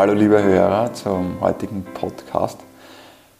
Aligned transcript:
Hallo 0.00 0.14
liebe 0.14 0.42
Hörer 0.42 0.94
zum 0.94 1.42
heutigen 1.42 1.84
Podcast. 1.84 2.58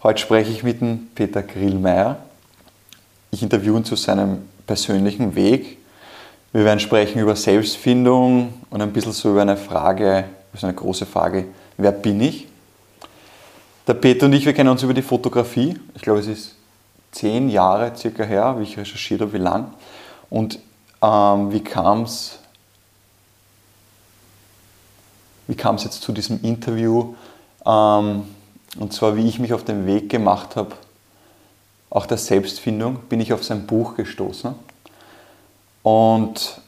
Heute 0.02 0.20
spreche 0.20 0.52
ich 0.52 0.62
mit 0.62 0.82
dem 0.82 1.08
Peter 1.14 1.42
Grillmeier. 1.42 2.18
Ich 3.30 3.42
interviewe 3.42 3.78
ihn 3.78 3.84
zu 3.86 3.96
seinem 3.96 4.42
persönlichen 4.66 5.34
Weg. 5.34 5.78
Wir 6.52 6.66
werden 6.66 6.78
sprechen 6.78 7.18
über 7.18 7.34
Selbstfindung 7.34 8.52
und 8.68 8.82
ein 8.82 8.92
bisschen 8.92 9.12
so 9.12 9.30
über 9.30 9.40
eine 9.40 9.56
Frage, 9.56 10.26
so 10.54 10.66
eine 10.66 10.76
große 10.76 11.06
Frage, 11.06 11.46
wer 11.78 11.92
bin 11.92 12.20
ich? 12.20 12.46
Der 13.86 13.94
Peter 13.94 14.26
und 14.26 14.34
ich, 14.34 14.44
wir 14.44 14.52
kennen 14.52 14.68
uns 14.68 14.82
über 14.82 14.92
die 14.92 15.00
Fotografie. 15.00 15.80
Ich 15.94 16.02
glaube, 16.02 16.20
es 16.20 16.26
ist 16.26 16.56
zehn 17.10 17.48
Jahre 17.48 17.96
circa 17.96 18.24
her, 18.24 18.56
wie 18.58 18.64
ich 18.64 18.76
recherchiert 18.76 19.22
habe, 19.22 19.32
wie 19.32 19.38
lang. 19.38 19.72
Und 20.28 20.58
ähm, 21.00 21.52
wie 21.52 21.64
kam 21.64 22.02
es 22.02 22.39
wie 25.50 25.56
kam 25.56 25.74
es 25.74 25.82
jetzt 25.82 26.02
zu 26.02 26.12
diesem 26.12 26.40
Interview? 26.44 27.14
Ähm, 27.66 28.22
und 28.78 28.92
zwar, 28.92 29.16
wie 29.16 29.28
ich 29.28 29.40
mich 29.40 29.52
auf 29.52 29.64
den 29.64 29.84
Weg 29.84 30.08
gemacht 30.08 30.54
habe, 30.54 30.76
auch 31.90 32.06
der 32.06 32.18
Selbstfindung, 32.18 33.00
bin 33.08 33.20
ich 33.20 33.32
auf 33.32 33.42
sein 33.42 33.66
Buch 33.66 33.96
gestoßen. 33.96 34.54
Und, 35.82 36.60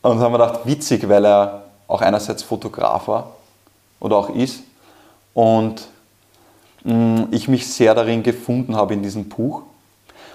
und 0.00 0.20
haben 0.20 0.32
wir 0.32 0.38
gedacht, 0.38 0.60
witzig, 0.64 1.08
weil 1.08 1.26
er 1.26 1.64
auch 1.88 2.02
einerseits 2.02 2.44
Fotograf 2.44 3.08
war 3.08 3.32
oder 3.98 4.16
auch 4.18 4.28
ist. 4.28 4.60
Und 5.34 5.88
mh, 6.84 6.94
mm, 6.94 7.28
ich 7.32 7.48
mich 7.48 7.66
sehr 7.66 7.96
darin 7.96 8.22
gefunden 8.22 8.76
habe 8.76 8.94
in 8.94 9.02
diesem 9.02 9.28
Buch. 9.28 9.62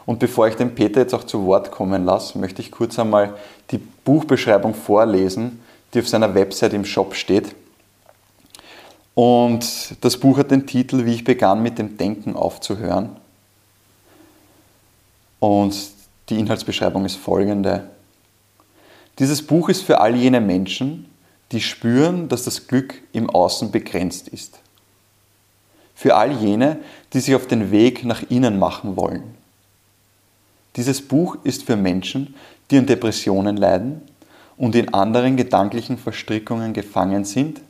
Und 0.06 0.20
bevor 0.20 0.50
ich 0.50 0.58
den 0.58 0.76
Peter 0.76 1.00
jetzt 1.00 1.14
auch 1.14 1.24
zu 1.24 1.46
Wort 1.46 1.72
kommen 1.72 2.04
lasse, 2.04 2.38
möchte 2.38 2.62
ich 2.62 2.72
kurz 2.72 3.00
einmal 3.00 3.36
die 3.70 3.78
Buchbeschreibung 3.78 4.74
vorlesen, 4.74 5.62
die 5.94 6.00
auf 6.00 6.08
seiner 6.08 6.34
Website 6.36 6.74
im 6.74 6.86
Shop 6.86 7.16
steht. 7.16 7.56
Und 9.14 9.96
das 10.02 10.18
Buch 10.18 10.38
hat 10.38 10.52
den 10.52 10.66
Titel 10.66 11.06
Wie 11.06 11.14
ich 11.14 11.24
begann 11.24 11.62
mit 11.62 11.78
dem 11.78 11.98
Denken 11.98 12.36
aufzuhören. 12.36 13.18
Und 15.40 15.76
die 16.30 16.40
Inhaltsbeschreibung 16.40 17.06
ist 17.06 17.18
folgende. 17.18 17.90
Dieses 19.20 19.46
Buch 19.46 19.70
ist 19.70 19.82
für 19.82 20.00
all 20.00 20.16
jene 20.16 20.40
Menschen, 20.40 21.08
die 21.52 21.62
spüren, 21.62 22.30
dass 22.30 22.44
das 22.44 22.68
Glück 22.68 23.02
im 23.12 23.30
Außen 23.30 23.72
begrenzt 23.72 24.30
ist. 24.30 24.60
Für 25.94 26.16
all 26.16 26.32
jene, 26.32 26.80
die 27.14 27.20
sich 27.20 27.36
auf 27.36 27.48
den 27.48 27.72
Weg 27.72 28.06
nach 28.06 28.24
innen 28.30 28.58
machen 28.58 28.96
wollen. 28.96 29.36
Dieses 30.78 31.02
Buch 31.02 31.38
ist 31.44 31.64
für 31.64 31.76
Menschen, 31.76 32.36
die 32.70 32.78
an 32.78 32.86
Depressionen 32.86 33.58
leiden 33.58 34.02
und 34.62 34.76
in 34.76 34.94
anderen 34.94 35.38
gedanklichen 35.38 35.98
Verstrickungen 35.98 36.72
gefangen 36.72 37.26
sind 37.26 37.62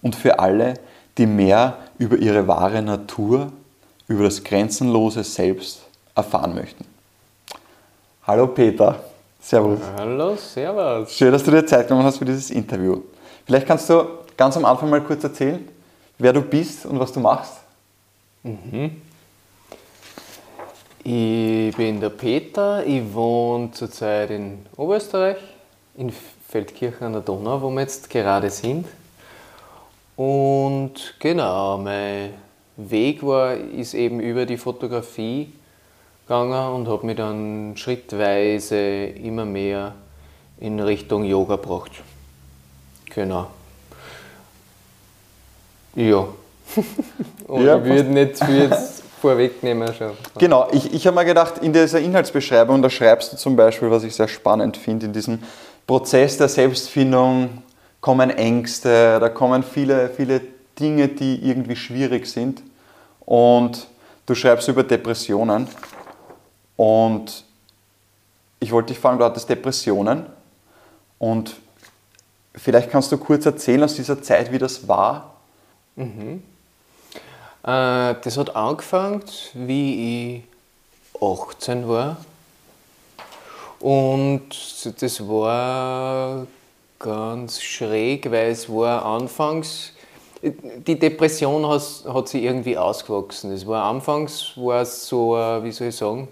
und 0.00 0.16
für 0.16 0.38
alle, 0.38 0.80
die 1.18 1.26
mehr 1.26 1.76
über 1.98 2.16
ihre 2.16 2.48
wahre 2.48 2.80
Natur, 2.80 3.52
über 4.08 4.24
das 4.24 4.42
grenzenlose 4.42 5.22
Selbst 5.22 5.82
erfahren 6.14 6.54
möchten. 6.54 6.86
Hallo 8.26 8.46
Peter, 8.46 8.98
Servus. 9.38 9.78
Hallo, 9.98 10.36
Servus. 10.36 11.12
Schön, 11.12 11.32
dass 11.32 11.44
du 11.44 11.50
dir 11.50 11.66
Zeit 11.66 11.86
genommen 11.86 12.06
hast 12.06 12.16
für 12.16 12.24
dieses 12.24 12.50
Interview. 12.50 13.02
Vielleicht 13.44 13.66
kannst 13.66 13.90
du 13.90 14.06
ganz 14.38 14.56
am 14.56 14.64
Anfang 14.64 14.88
mal 14.88 15.02
kurz 15.02 15.22
erzählen, 15.22 15.68
wer 16.16 16.32
du 16.32 16.40
bist 16.40 16.86
und 16.86 16.98
was 16.98 17.12
du 17.12 17.20
machst. 17.20 17.58
Mhm. 18.42 19.02
Ich 21.04 21.76
bin 21.76 22.00
der 22.00 22.08
Peter, 22.08 22.86
ich 22.86 23.02
wohne 23.12 23.70
zurzeit 23.72 24.30
in 24.30 24.64
Oberösterreich 24.78 25.55
in 25.96 26.12
Feldkirchen 26.48 27.06
an 27.06 27.12
der 27.14 27.22
Donau, 27.22 27.60
wo 27.62 27.70
wir 27.70 27.80
jetzt 27.80 28.10
gerade 28.10 28.50
sind. 28.50 28.86
Und 30.16 31.14
genau, 31.18 31.78
mein 31.78 32.30
Weg 32.76 33.22
war, 33.22 33.54
ist 33.54 33.94
eben 33.94 34.20
über 34.20 34.46
die 34.46 34.56
Fotografie 34.56 35.52
gegangen 36.26 36.74
und 36.74 36.88
habe 36.88 37.06
mich 37.06 37.16
dann 37.16 37.76
schrittweise 37.76 38.76
immer 39.06 39.44
mehr 39.44 39.94
in 40.58 40.80
Richtung 40.80 41.24
Yoga 41.24 41.56
gebracht. 41.56 41.92
Genau. 43.14 43.48
Ja. 45.94 46.28
und 47.46 47.64
ja, 47.64 47.78
ich 47.78 47.84
würde 47.84 48.10
nicht 48.10 48.44
viel 48.44 48.62
jetzt 48.62 49.02
vorwegnehmen 49.20 49.92
schon. 49.94 50.12
Genau, 50.38 50.68
ich, 50.72 50.92
ich 50.92 51.06
habe 51.06 51.16
mir 51.16 51.24
gedacht, 51.24 51.58
in 51.58 51.72
dieser 51.72 52.00
Inhaltsbeschreibung, 52.00 52.82
da 52.82 52.90
schreibst 52.90 53.32
du 53.32 53.36
zum 53.36 53.56
Beispiel, 53.56 53.90
was 53.90 54.04
ich 54.04 54.14
sehr 54.14 54.28
spannend 54.28 54.76
finde, 54.76 55.06
in 55.06 55.12
diesem 55.12 55.42
Prozess 55.86 56.36
der 56.36 56.48
Selbstfindung 56.48 57.62
kommen 58.00 58.30
Ängste, 58.30 59.18
da 59.20 59.28
kommen 59.28 59.62
viele, 59.62 60.08
viele 60.08 60.40
Dinge, 60.78 61.08
die 61.08 61.48
irgendwie 61.48 61.76
schwierig 61.76 62.26
sind. 62.26 62.62
Und 63.20 63.86
du 64.26 64.34
schreibst 64.34 64.68
über 64.68 64.82
Depressionen. 64.82 65.68
Und 66.76 67.44
ich 68.60 68.72
wollte 68.72 68.92
dich 68.92 68.98
fragen, 68.98 69.18
du 69.18 69.24
hattest 69.24 69.48
Depressionen. 69.48 70.26
Und 71.18 71.56
vielleicht 72.54 72.90
kannst 72.90 73.10
du 73.12 73.18
kurz 73.18 73.46
erzählen 73.46 73.84
aus 73.84 73.94
dieser 73.94 74.22
Zeit, 74.22 74.52
wie 74.52 74.58
das 74.58 74.86
war. 74.86 75.34
Mhm. 75.94 76.42
Äh, 77.62 78.14
das 78.22 78.36
hat 78.36 78.54
angefangen, 78.54 79.22
wie 79.54 80.36
ich 80.36 81.22
18 81.22 81.88
war. 81.88 82.18
Und 83.80 84.48
das 85.00 85.28
war 85.28 86.46
ganz 86.98 87.62
schräg, 87.62 88.30
weil 88.30 88.50
es 88.50 88.68
war 88.68 89.04
anfangs, 89.04 89.92
die 90.42 90.98
Depression 90.98 91.66
hat, 91.66 91.82
hat 92.08 92.28
sich 92.28 92.42
irgendwie 92.42 92.76
ausgewachsen. 92.78 93.52
Es 93.52 93.66
war 93.66 93.84
anfangs 93.84 94.52
war 94.56 94.82
es 94.82 95.06
so, 95.06 95.32
wie 95.62 95.72
soll 95.72 95.88
ich 95.88 95.96
sagen, 95.96 96.28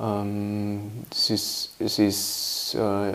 ähm, 0.00 0.90
es 1.10 1.30
ist, 1.30 1.74
es 1.78 1.98
ist 1.98 2.74
äh, 2.74 3.12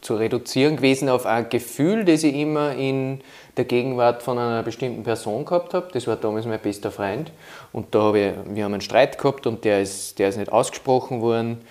zu 0.00 0.16
reduzieren 0.16 0.76
gewesen 0.76 1.08
auf 1.08 1.26
ein 1.26 1.48
Gefühl, 1.48 2.04
das 2.04 2.22
ich 2.22 2.34
immer 2.34 2.74
in 2.74 3.20
der 3.56 3.64
Gegenwart 3.64 4.22
von 4.22 4.38
einer 4.38 4.62
bestimmten 4.62 5.02
Person 5.02 5.44
gehabt 5.44 5.74
habe. 5.74 5.88
Das 5.92 6.06
war 6.06 6.16
damals 6.16 6.46
mein 6.46 6.60
bester 6.60 6.90
Freund. 6.90 7.32
Und 7.72 7.94
da 7.94 8.02
habe 8.02 8.18
ich, 8.18 8.32
wir 8.54 8.64
haben 8.64 8.74
einen 8.74 8.82
Streit 8.82 9.18
gehabt 9.18 9.46
und 9.46 9.64
der 9.64 9.80
ist, 9.80 10.18
der 10.18 10.28
ist 10.28 10.36
nicht 10.36 10.52
ausgesprochen 10.52 11.22
worden. 11.22 11.62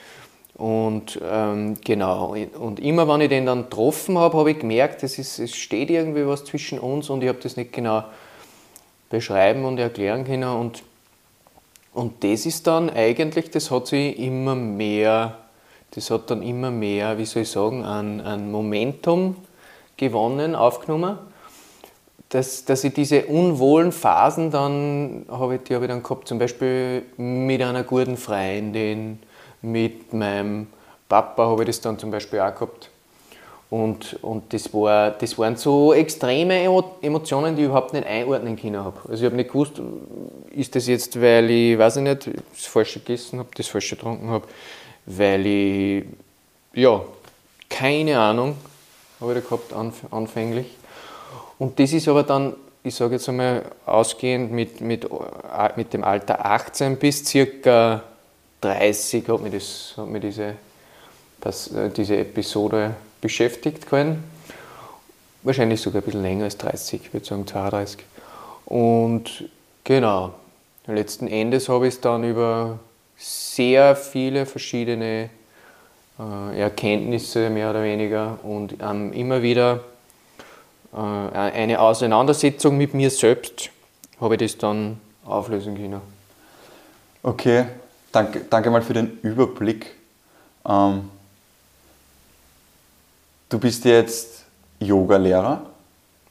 Und 0.57 1.19
ähm, 1.21 1.75
genau, 1.83 2.33
und 2.57 2.79
immer 2.79 3.07
wenn 3.09 3.21
ich 3.21 3.29
den 3.29 3.45
dann 3.45 3.63
getroffen 3.63 4.17
habe, 4.17 4.37
habe 4.37 4.51
ich 4.51 4.59
gemerkt, 4.59 5.03
es, 5.03 5.19
ist, 5.19 5.37
es 5.37 5.53
steht 5.53 5.89
irgendwie 5.89 6.25
was 6.25 6.45
zwischen 6.45 6.79
uns 6.79 7.09
und 7.09 7.21
ich 7.21 7.27
habe 7.27 7.39
das 7.41 7.57
nicht 7.57 7.73
genau 7.73 8.05
beschreiben 9.09 9.65
und 9.65 9.77
erklären 9.79 10.23
können. 10.23 10.49
Und, 10.49 10.83
und 11.93 12.23
das 12.23 12.45
ist 12.45 12.67
dann 12.67 12.89
eigentlich, 12.89 13.51
das 13.51 13.69
hat 13.69 13.87
sich 13.87 14.17
immer 14.17 14.55
mehr, 14.55 15.39
das 15.91 16.09
hat 16.09 16.29
dann 16.31 16.41
immer 16.41 16.71
mehr, 16.71 17.17
wie 17.17 17.25
soll 17.25 17.41
ich 17.43 17.49
sagen, 17.49 17.83
ein, 17.83 18.21
ein 18.21 18.49
Momentum 18.49 19.35
gewonnen, 19.97 20.55
aufgenommen. 20.55 21.17
Dass, 22.29 22.65
dass 22.65 22.83
ich 22.83 22.93
diese 22.93 23.25
unwohlen 23.25 23.91
Phasen 23.91 24.51
dann, 24.51 25.25
habe 25.29 25.55
ich, 25.55 25.63
die 25.63 25.75
habe 25.75 25.85
ich 25.85 25.91
dann 25.91 26.01
gehabt, 26.01 26.27
zum 26.27 26.39
Beispiel 26.39 27.03
mit 27.17 27.61
einer 27.61 27.83
guten 27.83 28.17
Freundin, 28.17 29.19
mit 29.65 30.13
meinem 30.13 30.67
Papa 31.09 31.45
habe 31.45 31.63
ich 31.63 31.67
das 31.67 31.81
dann 31.81 31.99
zum 31.99 32.11
Beispiel 32.11 32.39
auch 32.39 32.53
gehabt. 32.53 32.89
Und, 33.69 34.17
und 34.21 34.53
das, 34.53 34.71
war, 34.73 35.11
das 35.11 35.37
waren 35.37 35.57
so 35.57 35.93
extreme 35.93 36.63
Emotionen, 37.01 37.55
die 37.55 37.63
ich 37.63 37.67
überhaupt 37.67 37.93
nicht 37.93 38.05
einordnen 38.05 38.55
können 38.55 38.77
habe. 38.77 38.97
Also 39.09 39.23
ich 39.23 39.25
habe 39.25 39.35
nicht 39.35 39.49
gewusst, 39.51 39.81
ist 40.51 40.75
das 40.75 40.87
jetzt, 40.87 41.19
weil 41.19 41.49
ich, 41.49 41.77
weiß 41.77 41.97
ich 41.97 42.03
nicht, 42.03 42.27
das 42.27 42.65
Falsche 42.65 42.99
gegessen 42.99 43.39
habe, 43.39 43.49
das 43.55 43.67
Falsche 43.67 43.95
getrunken 43.95 44.29
habe, 44.29 44.47
weil 45.07 45.45
ich, 45.45 46.05
ja, 46.73 47.01
keine 47.69 48.19
Ahnung 48.19 48.55
habe 49.19 49.33
ich 49.33 49.43
da 49.43 49.55
gehabt 49.55 49.73
anfänglich. 50.11 50.67
Und 51.57 51.79
das 51.79 51.91
ist 51.91 52.07
aber 52.07 52.23
dann, 52.23 52.53
ich 52.83 52.93
sage 52.93 53.15
jetzt 53.15 53.27
einmal, 53.27 53.63
ausgehend 53.85 54.51
mit, 54.51 54.79
mit, 54.81 55.07
mit 55.75 55.93
dem 55.93 56.03
Alter 56.03 56.45
18 56.45 56.97
bis 56.97 57.25
circa 57.25 58.03
30 58.65 59.27
hat 59.27 59.41
mich, 59.41 59.53
das, 59.53 59.93
hat 59.97 60.07
mich 60.07 60.21
diese, 60.21 60.55
das, 61.41 61.67
äh, 61.71 61.89
diese 61.89 62.17
Episode 62.17 62.95
beschäftigt 63.21 63.87
können. 63.87 64.23
Wahrscheinlich 65.43 65.81
sogar 65.81 66.01
ein 66.01 66.05
bisschen 66.05 66.23
länger 66.23 66.45
als 66.45 66.57
30, 66.57 67.01
ich 67.05 67.13
würde 67.13 67.25
sagen 67.25 67.45
32. 67.45 67.99
Und 68.65 69.45
genau, 69.83 70.33
letzten 70.87 71.27
Endes 71.27 71.69
habe 71.69 71.87
ich 71.87 71.95
es 71.95 72.01
dann 72.01 72.23
über 72.23 72.79
sehr 73.17 73.95
viele 73.95 74.47
verschiedene 74.47 75.29
äh, 76.19 76.59
Erkenntnisse 76.59 77.51
mehr 77.51 77.69
oder 77.69 77.83
weniger 77.83 78.39
und 78.43 78.77
ähm, 78.81 79.13
immer 79.13 79.43
wieder 79.43 79.83
äh, 80.91 80.97
eine 80.97 81.79
Auseinandersetzung 81.79 82.77
mit 82.77 82.95
mir 82.95 83.11
selbst 83.11 83.69
habe 84.19 84.35
ich 84.35 84.39
das 84.39 84.57
dann 84.57 84.99
auflösen 85.23 85.75
können. 85.75 86.01
Okay, 87.21 87.65
danke, 88.15 88.41
danke 88.49 88.69
mal 88.69 88.81
für 88.81 88.93
den 88.93 89.19
Überblick. 89.21 89.91
Ähm, 90.65 91.09
du 93.49 93.59
bist 93.59 93.83
jetzt 93.85 94.45
Yoga-Lehrer 94.79 95.65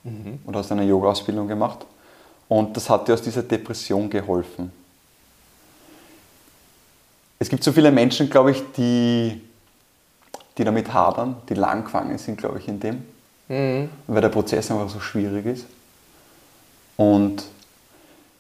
mhm. 0.02 0.40
und 0.44 0.56
hast 0.56 0.72
eine 0.72 0.84
Yoga-Ausbildung 0.84 1.46
gemacht. 1.46 1.84
Und 2.48 2.76
das 2.76 2.88
hat 2.88 3.08
dir 3.08 3.14
aus 3.14 3.22
dieser 3.22 3.42
Depression 3.42 4.08
geholfen. 4.08 4.72
Es 7.38 7.48
gibt 7.48 7.62
so 7.64 7.72
viele 7.72 7.90
Menschen, 7.90 8.30
glaube 8.30 8.52
ich, 8.52 8.62
die, 8.76 9.40
die 10.56 10.64
damit 10.64 10.92
hadern, 10.92 11.36
die 11.48 11.54
langgefangen 11.54 12.16
sind, 12.16 12.38
glaube 12.38 12.58
ich, 12.58 12.68
in 12.68 12.80
dem. 12.80 13.04
Mhm. 13.48 13.90
Weil 14.06 14.22
der 14.22 14.28
Prozess 14.30 14.70
einfach 14.70 14.88
so 14.88 15.00
schwierig 15.00 15.44
ist. 15.46 15.66
Und 16.96 17.44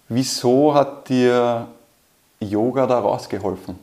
wieso 0.08 0.74
hat 0.74 1.08
dir 1.08 1.68
Yoga 2.40 2.86
da 2.86 2.98
rausgeholfen? 2.98 3.78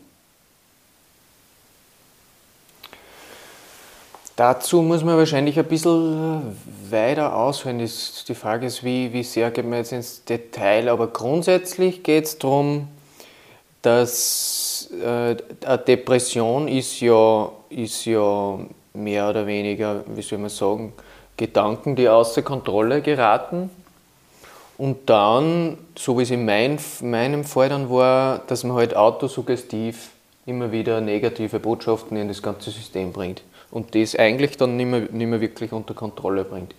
Dazu 4.35 4.81
muss 4.81 5.03
man 5.03 5.17
wahrscheinlich 5.17 5.59
ein 5.59 5.65
bisschen 5.65 6.57
weiter 6.89 7.35
ausholen. 7.35 7.77
Die 7.77 8.35
Frage 8.35 8.65
ist, 8.65 8.83
wie, 8.83 9.13
wie 9.13 9.23
sehr 9.23 9.51
geht 9.51 9.65
man 9.65 9.79
jetzt 9.79 9.91
ins 9.91 10.23
Detail. 10.23 10.89
Aber 10.89 11.07
grundsätzlich 11.07 12.01
geht 12.01 12.25
es 12.25 12.39
darum, 12.39 12.87
dass 13.81 14.89
äh, 14.99 15.35
eine 15.65 15.77
Depression 15.77 16.67
ist 16.67 17.01
ja, 17.01 17.51
ist 17.69 18.05
ja 18.05 18.57
mehr 18.93 19.29
oder 19.29 19.45
weniger, 19.45 20.03
wie 20.07 20.21
soll 20.21 20.39
man 20.39 20.49
sagen, 20.49 20.93
Gedanken, 21.37 21.95
die 21.95 22.07
außer 22.07 22.41
Kontrolle 22.41 23.01
geraten. 23.01 23.69
Und 24.81 25.11
dann, 25.11 25.77
so 25.95 26.17
wie 26.17 26.23
es 26.23 26.31
in 26.31 26.43
mein, 26.43 26.79
meinem 27.03 27.43
Fall 27.43 27.69
dann 27.69 27.91
war, 27.91 28.39
dass 28.47 28.63
man 28.63 28.75
halt 28.75 28.95
autosuggestiv 28.95 30.09
immer 30.47 30.71
wieder 30.71 31.01
negative 31.01 31.59
Botschaften 31.59 32.17
in 32.17 32.27
das 32.27 32.41
ganze 32.41 32.71
System 32.71 33.13
bringt 33.13 33.43
und 33.69 33.93
das 33.93 34.15
eigentlich 34.15 34.57
dann 34.57 34.77
nicht 34.77 34.87
mehr, 34.87 35.01
nicht 35.01 35.27
mehr 35.27 35.39
wirklich 35.39 35.71
unter 35.71 35.93
Kontrolle 35.93 36.45
bringt. 36.45 36.73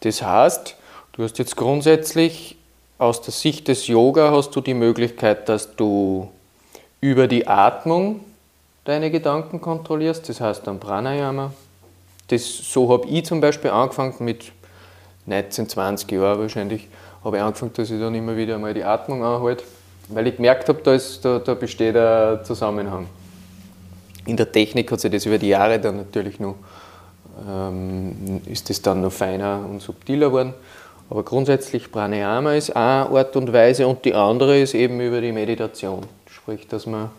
Das 0.00 0.20
heißt, 0.20 0.76
du 1.12 1.22
hast 1.22 1.38
jetzt 1.38 1.56
grundsätzlich 1.56 2.58
aus 2.98 3.22
der 3.22 3.32
Sicht 3.32 3.68
des 3.68 3.86
Yoga 3.86 4.30
hast 4.30 4.50
du 4.50 4.60
die 4.60 4.74
Möglichkeit, 4.74 5.48
dass 5.48 5.76
du 5.76 6.28
über 7.00 7.26
die 7.26 7.46
Atmung 7.46 8.20
deine 8.84 9.10
Gedanken 9.10 9.62
kontrollierst, 9.62 10.28
das 10.28 10.42
heißt 10.42 10.66
dann 10.66 10.78
Pranayama. 10.78 11.54
Das, 12.28 12.44
so 12.44 12.92
habe 12.92 13.08
ich 13.08 13.24
zum 13.24 13.40
Beispiel 13.40 13.70
angefangen 13.70 14.14
mit 14.18 14.52
19, 15.24 15.70
20 15.70 16.12
Jahren 16.12 16.38
wahrscheinlich, 16.38 16.86
habe 17.24 17.38
ich 17.38 17.42
angefangen, 17.42 17.72
dass 17.74 17.90
ich 17.90 17.98
dann 17.98 18.14
immer 18.14 18.36
wieder 18.36 18.58
mal 18.58 18.74
die 18.74 18.84
Atmung 18.84 19.24
anhalte, 19.24 19.64
weil 20.08 20.26
ich 20.26 20.36
gemerkt 20.36 20.68
habe, 20.68 20.80
da, 20.82 20.94
ist, 20.94 21.24
da, 21.24 21.38
da 21.38 21.54
besteht 21.54 21.96
ein 21.96 22.44
Zusammenhang. 22.44 23.06
In 24.26 24.36
der 24.36 24.52
Technik 24.52 24.92
hat 24.92 25.00
sich 25.00 25.10
das 25.10 25.26
über 25.26 25.38
die 25.38 25.48
Jahre 25.48 25.80
dann 25.80 25.96
natürlich 25.96 26.38
noch, 26.38 26.56
ähm, 27.48 28.40
ist 28.46 28.68
das 28.68 28.82
dann 28.82 29.00
noch 29.00 29.12
feiner 29.12 29.64
und 29.68 29.80
subtiler 29.80 30.28
geworden. 30.28 30.54
Aber 31.10 31.22
grundsätzlich 31.22 31.90
Pranayama 31.90 32.54
ist 32.54 32.74
eine 32.74 33.08
Art 33.08 33.36
und 33.36 33.52
Weise 33.52 33.86
und 33.86 34.04
die 34.04 34.14
andere 34.14 34.58
ist 34.58 34.74
eben 34.74 35.00
über 35.00 35.20
die 35.20 35.32
Meditation. 35.32 36.02
Sprich, 36.30 36.66
dass 36.68 36.86
man 36.86 37.10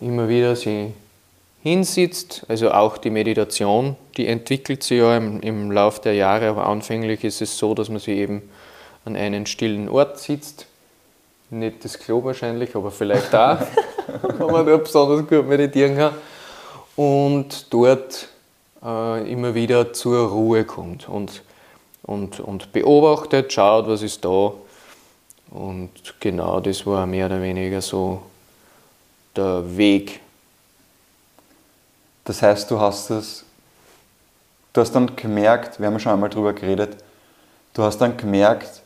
immer 0.00 0.28
wieder 0.28 0.56
sich 0.56 0.88
hinsitzt, 1.62 2.44
also 2.48 2.70
auch 2.70 2.98
die 2.98 3.10
Meditation, 3.10 3.96
die 4.16 4.26
entwickelt 4.26 4.82
sich 4.82 4.98
ja 4.98 5.16
im, 5.16 5.40
im 5.40 5.72
Laufe 5.72 6.00
der 6.02 6.14
Jahre, 6.14 6.48
aber 6.48 6.66
anfänglich 6.66 7.24
ist 7.24 7.42
es 7.42 7.58
so, 7.58 7.74
dass 7.74 7.88
man 7.88 7.98
sich 7.98 8.16
eben 8.16 8.42
an 9.08 9.16
einen 9.16 9.46
stillen 9.46 9.88
Ort 9.88 10.18
sitzt. 10.18 10.66
Nicht 11.50 11.84
das 11.84 11.98
Klo 11.98 12.22
wahrscheinlich, 12.22 12.76
aber 12.76 12.90
vielleicht 12.90 13.34
auch. 13.34 13.58
wenn 14.38 14.46
man 14.50 14.66
da 14.66 14.76
besonders 14.76 15.26
gut 15.26 15.46
meditieren 15.48 15.96
kann. 15.96 16.14
Und 16.96 17.72
dort 17.72 18.28
äh, 18.84 19.32
immer 19.32 19.54
wieder 19.54 19.92
zur 19.92 20.28
Ruhe 20.28 20.64
kommt 20.64 21.08
und, 21.08 21.42
und, 22.02 22.40
und 22.40 22.72
beobachtet, 22.72 23.52
schaut, 23.52 23.88
was 23.88 24.02
ist 24.02 24.24
da. 24.24 24.52
Und 25.50 25.90
genau 26.20 26.60
das 26.60 26.84
war 26.84 27.06
mehr 27.06 27.26
oder 27.26 27.40
weniger 27.40 27.80
so 27.80 28.22
der 29.36 29.76
Weg. 29.76 30.20
Das 32.24 32.42
heißt, 32.42 32.70
du 32.70 32.78
hast 32.78 33.10
es, 33.10 33.44
du 34.72 34.80
hast 34.82 34.92
dann 34.92 35.16
gemerkt, 35.16 35.80
wir 35.80 35.86
haben 35.86 35.98
schon 35.98 36.12
einmal 36.12 36.28
darüber 36.28 36.52
geredet, 36.52 36.96
du 37.72 37.82
hast 37.82 37.98
dann 37.98 38.16
gemerkt, 38.16 38.82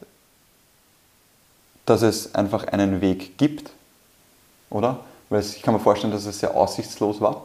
dass 1.86 2.02
es 2.02 2.34
einfach 2.34 2.64
einen 2.68 3.00
Weg 3.00 3.36
gibt, 3.38 3.70
oder? 4.70 5.00
Weil 5.28 5.40
ich 5.40 5.62
kann 5.62 5.74
mir 5.74 5.80
vorstellen, 5.80 6.12
dass 6.12 6.26
es 6.26 6.40
sehr 6.40 6.54
aussichtslos 6.54 7.20
war. 7.20 7.42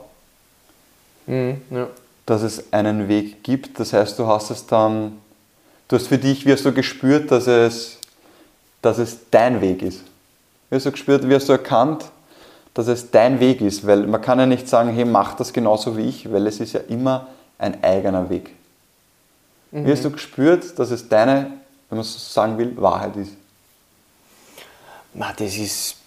Mhm, 1.25 1.61
ja. 1.69 1.87
Dass 2.25 2.41
es 2.41 2.73
einen 2.73 3.07
Weg 3.07 3.43
gibt. 3.43 3.79
Das 3.79 3.93
heißt, 3.93 4.19
du 4.19 4.27
hast 4.27 4.49
es 4.49 4.65
dann, 4.65 5.17
du 5.87 5.95
hast 5.95 6.07
für 6.07 6.17
dich, 6.17 6.45
wie 6.45 6.51
hast 6.51 6.65
du 6.65 6.73
gespürt, 6.73 7.31
dass 7.31 7.47
es, 7.47 7.97
dass 8.81 8.97
es 8.97 9.17
dein 9.31 9.61
Weg 9.61 9.81
ist? 9.81 10.01
Wie 10.69 10.75
hast 10.75 10.85
du 10.85 10.91
gespürt, 10.91 11.27
wie 11.27 11.33
hast 11.33 11.47
du 11.47 11.53
erkannt, 11.53 12.05
dass 12.73 12.87
es 12.87 13.09
dein 13.09 13.39
Weg 13.39 13.61
ist? 13.61 13.87
Weil 13.87 14.05
man 14.05 14.21
kann 14.21 14.39
ja 14.39 14.45
nicht 14.45 14.67
sagen, 14.67 14.89
hey, 14.89 15.05
mach 15.05 15.35
das 15.35 15.53
genauso 15.53 15.97
wie 15.97 16.07
ich, 16.07 16.31
weil 16.31 16.45
es 16.47 16.59
ist 16.59 16.73
ja 16.73 16.81
immer 16.89 17.27
ein 17.57 17.81
eigener 17.83 18.29
Weg. 18.29 18.51
Mhm. 19.71 19.85
Wie 19.85 19.91
hast 19.91 20.03
du 20.03 20.11
gespürt, 20.11 20.77
dass 20.77 20.91
es 20.91 21.07
deine, 21.07 21.51
wenn 21.89 21.97
man 21.97 22.03
so 22.03 22.19
sagen 22.19 22.57
will, 22.57 22.75
Wahrheit 22.77 23.15
ist? 23.15 23.31
Na, 25.19 25.33
das 25.35 25.57
ist 25.57 25.97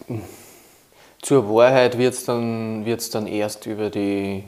zur 1.21 1.53
Wahrheit 1.53 1.99
wird 1.99 2.15
es 2.15 2.25
dann, 2.25 2.85
wird's 2.85 3.11
dann 3.11 3.27
erst 3.27 3.67
über 3.67 3.91
die, 3.91 4.45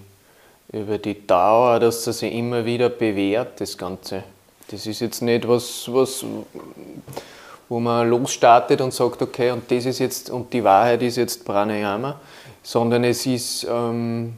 über 0.72 0.98
die 0.98 1.26
Dauer, 1.26 1.80
dass 1.80 2.04
das 2.04 2.20
sich 2.20 2.32
immer 2.32 2.64
wieder 2.64 2.88
bewährt, 2.88 3.60
das 3.60 3.76
Ganze. 3.76 4.22
Das 4.68 4.86
ist 4.86 5.00
jetzt 5.00 5.20
nicht 5.20 5.48
was, 5.48 5.92
was 5.92 6.24
wo 7.68 7.80
man 7.80 8.08
losstartet 8.08 8.80
und 8.80 8.94
sagt, 8.94 9.20
okay, 9.20 9.50
und 9.50 9.68
das 9.68 9.84
ist 9.84 9.98
jetzt, 9.98 10.30
und 10.30 10.52
die 10.52 10.62
Wahrheit 10.62 11.02
ist 11.02 11.16
jetzt 11.16 11.44
Pranayama, 11.44 12.20
sondern 12.62 13.02
es 13.02 13.26
ist, 13.26 13.66
ähm, 13.68 14.34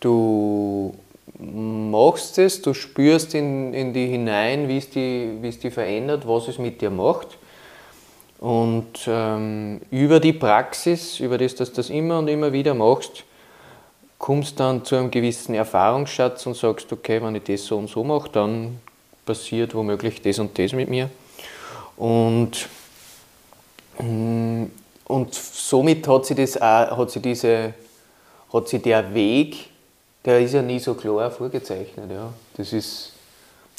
du 0.00 0.94
machst 1.38 2.36
es, 2.38 2.60
du 2.60 2.74
spürst 2.74 3.34
in, 3.34 3.72
in 3.72 3.94
die 3.94 4.08
hinein, 4.08 4.68
wie 4.68 4.78
es 4.78 4.90
die, 4.90 5.38
die 5.40 5.70
verändert, 5.70 6.28
was 6.28 6.48
es 6.48 6.58
mit 6.58 6.82
dir 6.82 6.90
macht. 6.90 7.38
Und 8.40 9.06
ähm, 9.06 9.82
über 9.90 10.18
die 10.18 10.32
Praxis, 10.32 11.20
über 11.20 11.36
das, 11.36 11.54
dass 11.54 11.70
du 11.70 11.76
das 11.76 11.90
immer 11.90 12.18
und 12.18 12.28
immer 12.28 12.52
wieder 12.52 12.72
machst, 12.72 13.24
kommst 14.18 14.58
dann 14.58 14.82
zu 14.82 14.96
einem 14.96 15.10
gewissen 15.10 15.54
Erfahrungsschatz 15.54 16.46
und 16.46 16.56
sagst, 16.56 16.90
okay, 16.90 17.22
wenn 17.22 17.34
ich 17.34 17.44
das 17.44 17.66
so 17.66 17.76
und 17.76 17.88
so 17.88 18.02
mache, 18.02 18.30
dann 18.30 18.80
passiert 19.26 19.74
womöglich 19.74 20.22
das 20.22 20.38
und 20.38 20.58
das 20.58 20.72
mit 20.72 20.88
mir. 20.88 21.10
Und, 21.98 22.66
mm, 23.98 24.64
und 25.04 25.34
somit 25.34 26.08
hat 26.08 26.24
sich, 26.24 26.36
das 26.36 26.56
auch, 26.56 26.96
hat 26.96 27.10
sich, 27.10 27.20
diese, 27.20 27.74
hat 28.52 28.68
sich 28.68 28.80
der 28.80 29.12
Weg, 29.12 29.68
der 30.24 30.40
ist 30.40 30.54
ja 30.54 30.62
nie 30.62 30.78
so 30.78 30.94
klar 30.94 31.30
vorgezeichnet. 31.30 32.10
Ja. 32.10 32.32
Das 32.56 32.72
ist, 32.72 33.12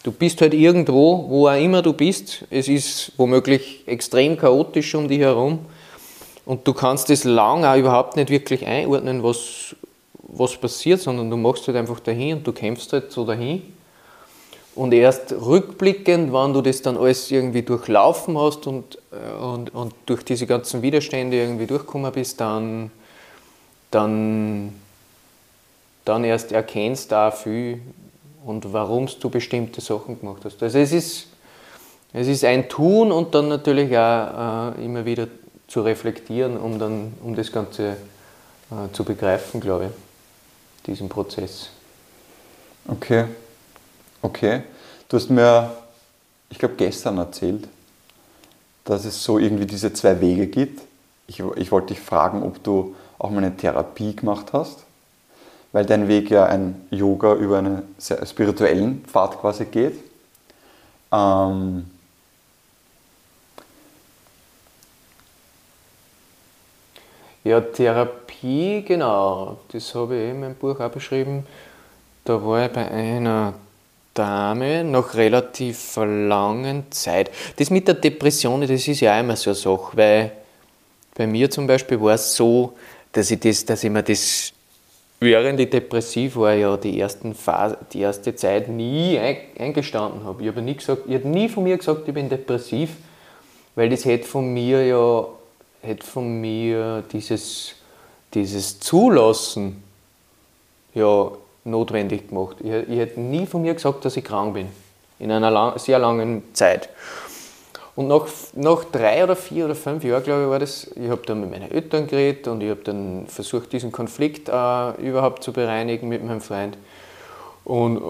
Du 0.03 0.11
bist 0.11 0.41
halt 0.41 0.53
irgendwo, 0.53 1.29
wo 1.29 1.47
auch 1.47 1.61
immer 1.61 1.81
du 1.81 1.93
bist. 1.93 2.45
Es 2.49 2.67
ist 2.67 3.11
womöglich 3.17 3.83
extrem 3.85 4.35
chaotisch 4.37 4.95
um 4.95 5.07
dich 5.07 5.19
herum. 5.19 5.59
Und 6.45 6.67
du 6.67 6.73
kannst 6.73 7.09
das 7.09 7.23
lang 7.23 7.63
auch 7.63 7.77
überhaupt 7.77 8.15
nicht 8.15 8.29
wirklich 8.29 8.65
einordnen, 8.65 9.21
was, 9.21 9.75
was 10.23 10.57
passiert, 10.57 11.01
sondern 11.01 11.29
du 11.29 11.37
machst 11.37 11.67
halt 11.67 11.77
einfach 11.77 11.99
dahin 11.99 12.37
und 12.37 12.47
du 12.47 12.51
kämpfst 12.51 12.91
halt 12.93 13.11
so 13.11 13.25
dahin. 13.25 13.61
Und 14.73 14.93
erst 14.93 15.33
rückblickend, 15.33 16.33
wenn 16.33 16.53
du 16.53 16.61
das 16.61 16.81
dann 16.81 16.97
alles 16.97 17.29
irgendwie 17.29 17.61
durchlaufen 17.61 18.37
hast 18.37 18.65
und, 18.67 18.97
äh, 19.11 19.39
und, 19.39 19.73
und 19.73 19.93
durch 20.05 20.23
diese 20.23 20.47
ganzen 20.47 20.81
Widerstände 20.81 21.37
irgendwie 21.37 21.67
durchgekommen 21.67 22.11
bist, 22.11 22.39
dann, 22.39 22.89
dann, 23.91 24.73
dann 26.05 26.23
erst 26.23 26.53
erkennst 26.53 27.11
du 27.11 27.15
auch 27.15 27.33
viel, 27.33 27.81
und 28.45 28.73
warum 28.73 29.07
du 29.19 29.29
bestimmte 29.29 29.81
Sachen 29.81 30.19
gemacht 30.19 30.43
hast. 30.45 30.61
Also 30.63 30.79
es 30.79 30.91
ist, 30.91 31.27
es 32.13 32.27
ist 32.27 32.43
ein 32.43 32.67
Tun 32.69 33.11
und 33.11 33.33
dann 33.35 33.47
natürlich 33.47 33.95
auch 33.97 34.75
äh, 34.77 34.85
immer 34.85 35.05
wieder 35.05 35.27
zu 35.67 35.81
reflektieren, 35.81 36.57
um, 36.57 36.79
dann, 36.79 37.13
um 37.23 37.35
das 37.35 37.51
Ganze 37.51 37.97
äh, 38.71 38.91
zu 38.93 39.03
begreifen, 39.03 39.61
glaube 39.61 39.85
ich, 39.85 40.85
diesen 40.85 41.07
Prozess. 41.07 41.69
Okay, 42.87 43.25
okay. 44.21 44.63
Du 45.07 45.17
hast 45.17 45.29
mir, 45.29 45.71
ich 46.49 46.57
glaube, 46.57 46.75
gestern 46.75 47.17
erzählt, 47.17 47.67
dass 48.85 49.05
es 49.05 49.23
so 49.23 49.37
irgendwie 49.37 49.65
diese 49.67 49.93
zwei 49.93 50.19
Wege 50.19 50.47
gibt. 50.47 50.81
Ich, 51.27 51.41
ich 51.55 51.71
wollte 51.71 51.93
dich 51.93 51.99
fragen, 51.99 52.43
ob 52.43 52.63
du 52.63 52.95
auch 53.19 53.29
mal 53.29 53.37
eine 53.37 53.55
Therapie 53.55 54.15
gemacht 54.15 54.47
hast 54.51 54.85
weil 55.71 55.85
dein 55.85 56.07
Weg 56.07 56.29
ja 56.29 56.45
ein 56.45 56.87
Yoga 56.91 57.33
über 57.35 57.59
einen 57.59 57.83
spirituellen 57.99 59.03
Pfad 59.05 59.39
quasi 59.39 59.65
geht. 59.65 59.95
Ähm 61.11 61.85
ja, 67.43 67.61
Therapie, 67.61 68.83
genau, 68.83 69.59
das 69.71 69.95
habe 69.95 70.15
ich 70.15 70.29
in 70.31 70.39
meinem 70.39 70.55
Buch 70.55 70.79
auch 70.79 70.91
beschrieben. 70.91 71.45
Da 72.23 72.43
war 72.45 72.65
ich 72.65 72.71
bei 72.71 72.89
einer 72.89 73.53
Dame 74.13 74.83
nach 74.83 75.13
relativ 75.15 75.95
langen 75.95 76.91
Zeit. 76.91 77.31
Das 77.55 77.69
mit 77.69 77.87
der 77.87 77.95
Depression, 77.95 78.61
das 78.61 78.87
ist 78.87 78.99
ja 78.99 79.15
auch 79.15 79.19
immer 79.21 79.35
so 79.35 79.51
eine 79.51 79.55
Sache, 79.55 79.97
weil 79.97 80.31
bei 81.15 81.27
mir 81.27 81.49
zum 81.49 81.65
Beispiel 81.65 81.99
war 82.01 82.15
es 82.15 82.35
so, 82.35 82.73
dass 83.11 83.31
ich, 83.31 83.39
das, 83.39 83.65
dass 83.65 83.83
ich 83.83 83.89
mir 83.89 84.03
das, 84.03 84.53
während 85.21 85.59
ich 85.59 85.69
depressiv 85.69 86.35
war, 86.35 86.53
ja 86.53 86.75
die, 86.75 86.99
ersten 86.99 87.33
Phase, 87.33 87.77
die 87.93 88.01
erste 88.01 88.35
Zeit 88.35 88.67
nie 88.67 89.17
eingestanden 89.57 90.25
habe. 90.25 90.41
Ich 90.41 90.49
habe 90.49 90.61
nie, 90.61 90.75
gesagt, 90.75 91.03
ich 91.07 91.13
habe 91.13 91.27
nie 91.27 91.47
von 91.47 91.63
mir 91.63 91.77
gesagt, 91.77 92.07
ich 92.07 92.13
bin 92.13 92.27
depressiv, 92.27 92.89
weil 93.75 93.89
das 93.89 94.03
hätte 94.03 94.27
von 94.27 94.51
mir 94.51 94.85
ja, 94.85 95.25
hätte 95.81 96.05
von 96.05 96.41
mir 96.41 97.03
dieses, 97.13 97.75
dieses 98.33 98.79
Zulassen 98.79 99.83
ja 100.95 101.31
notwendig 101.63 102.29
gemacht. 102.29 102.57
Ich, 102.59 102.71
ich 102.71 102.97
hätte 102.97 103.19
nie 103.21 103.45
von 103.45 103.61
mir 103.61 103.75
gesagt, 103.75 104.03
dass 104.03 104.17
ich 104.17 104.23
krank 104.23 104.55
bin. 104.55 104.67
In 105.19 105.31
einer 105.31 105.51
lang, 105.51 105.77
sehr 105.77 105.99
langen 105.99 106.43
Zeit. 106.53 106.89
Und 108.01 108.07
nach, 108.07 108.25
nach 108.55 108.83
drei 108.85 109.23
oder 109.23 109.35
vier 109.35 109.65
oder 109.65 109.75
fünf 109.75 110.03
Jahren, 110.03 110.23
glaube 110.23 110.43
ich, 110.43 110.49
war 110.49 110.57
das, 110.57 110.89
ich 110.95 111.07
habe 111.07 111.21
dann 111.23 111.39
mit 111.41 111.51
meinen 111.51 111.69
Eltern 111.69 112.07
geredet 112.07 112.47
und 112.47 112.61
ich 112.61 112.69
habe 112.71 112.81
dann 112.83 113.27
versucht, 113.27 113.71
diesen 113.71 113.91
Konflikt 113.91 114.49
äh, 114.49 114.91
überhaupt 115.01 115.43
zu 115.43 115.53
bereinigen 115.53 116.09
mit 116.09 116.25
meinem 116.25 116.41
Freund. 116.41 116.77
Und 117.63 118.01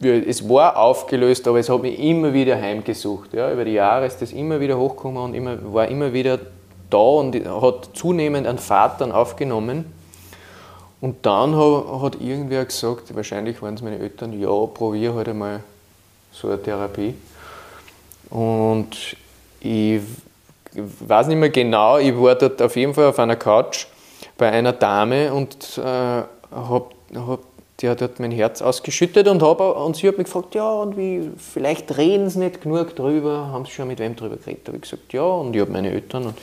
ja, 0.00 0.12
es 0.12 0.46
war 0.48 0.76
aufgelöst, 0.76 1.48
aber 1.48 1.60
es 1.60 1.70
hat 1.70 1.80
mich 1.80 1.98
immer 1.98 2.34
wieder 2.34 2.60
heimgesucht. 2.60 3.32
Ja. 3.32 3.50
Über 3.50 3.64
die 3.64 3.72
Jahre 3.72 4.04
ist 4.04 4.20
das 4.20 4.32
immer 4.32 4.60
wieder 4.60 4.76
hochgekommen 4.76 5.22
und 5.22 5.34
immer, 5.34 5.56
war 5.72 5.88
immer 5.88 6.12
wieder 6.12 6.38
da 6.90 6.98
und 6.98 7.34
hat 7.34 7.88
zunehmend 7.94 8.46
einen 8.46 8.58
Vater 8.58 9.16
aufgenommen. 9.16 9.86
Und 11.00 11.24
dann 11.24 11.56
hat 11.56 12.20
irgendwer 12.20 12.66
gesagt, 12.66 13.14
wahrscheinlich 13.16 13.62
waren 13.62 13.74
es 13.74 13.82
meine 13.82 13.98
Eltern, 13.98 14.38
ja, 14.38 14.48
probier 14.66 15.14
halt 15.14 15.28
einmal 15.28 15.60
so 16.32 16.48
eine 16.48 16.62
Therapie. 16.62 17.14
Und 18.28 19.16
ich 19.62 20.00
weiß 20.74 21.28
nicht 21.28 21.36
mehr 21.36 21.50
genau, 21.50 21.98
ich 21.98 22.16
war 22.16 22.34
dort 22.34 22.60
auf 22.60 22.76
jeden 22.76 22.94
Fall 22.94 23.06
auf 23.06 23.18
einer 23.18 23.36
Couch 23.36 23.86
bei 24.38 24.50
einer 24.50 24.72
Dame 24.72 25.32
und 25.32 25.78
äh, 25.78 25.82
hab, 25.82 26.94
hab, 27.14 27.40
die 27.80 27.88
hat 27.88 28.00
dort 28.00 28.20
mein 28.20 28.30
Herz 28.30 28.62
ausgeschüttet 28.62 29.28
und, 29.28 29.42
hab, 29.42 29.60
und 29.60 29.96
sie 29.96 30.08
hat 30.08 30.18
mich 30.18 30.26
gefragt, 30.26 30.54
ja, 30.54 30.70
und 30.70 30.96
wie, 30.96 31.30
vielleicht 31.36 31.96
reden 31.96 32.30
sie 32.30 32.38
nicht 32.38 32.62
genug 32.62 32.96
drüber, 32.96 33.48
haben 33.52 33.64
sie 33.66 33.72
schon 33.72 33.88
mit 33.88 33.98
wem 33.98 34.16
drüber 34.16 34.36
geredet? 34.36 34.62
Da 34.64 34.68
habe 34.68 34.76
ich 34.78 34.82
gesagt, 34.82 35.12
ja, 35.12 35.22
und 35.22 35.54
ich 35.54 35.60
habe 35.60 35.70
meine 35.70 35.90
Eltern. 35.90 36.26
Und 36.26 36.38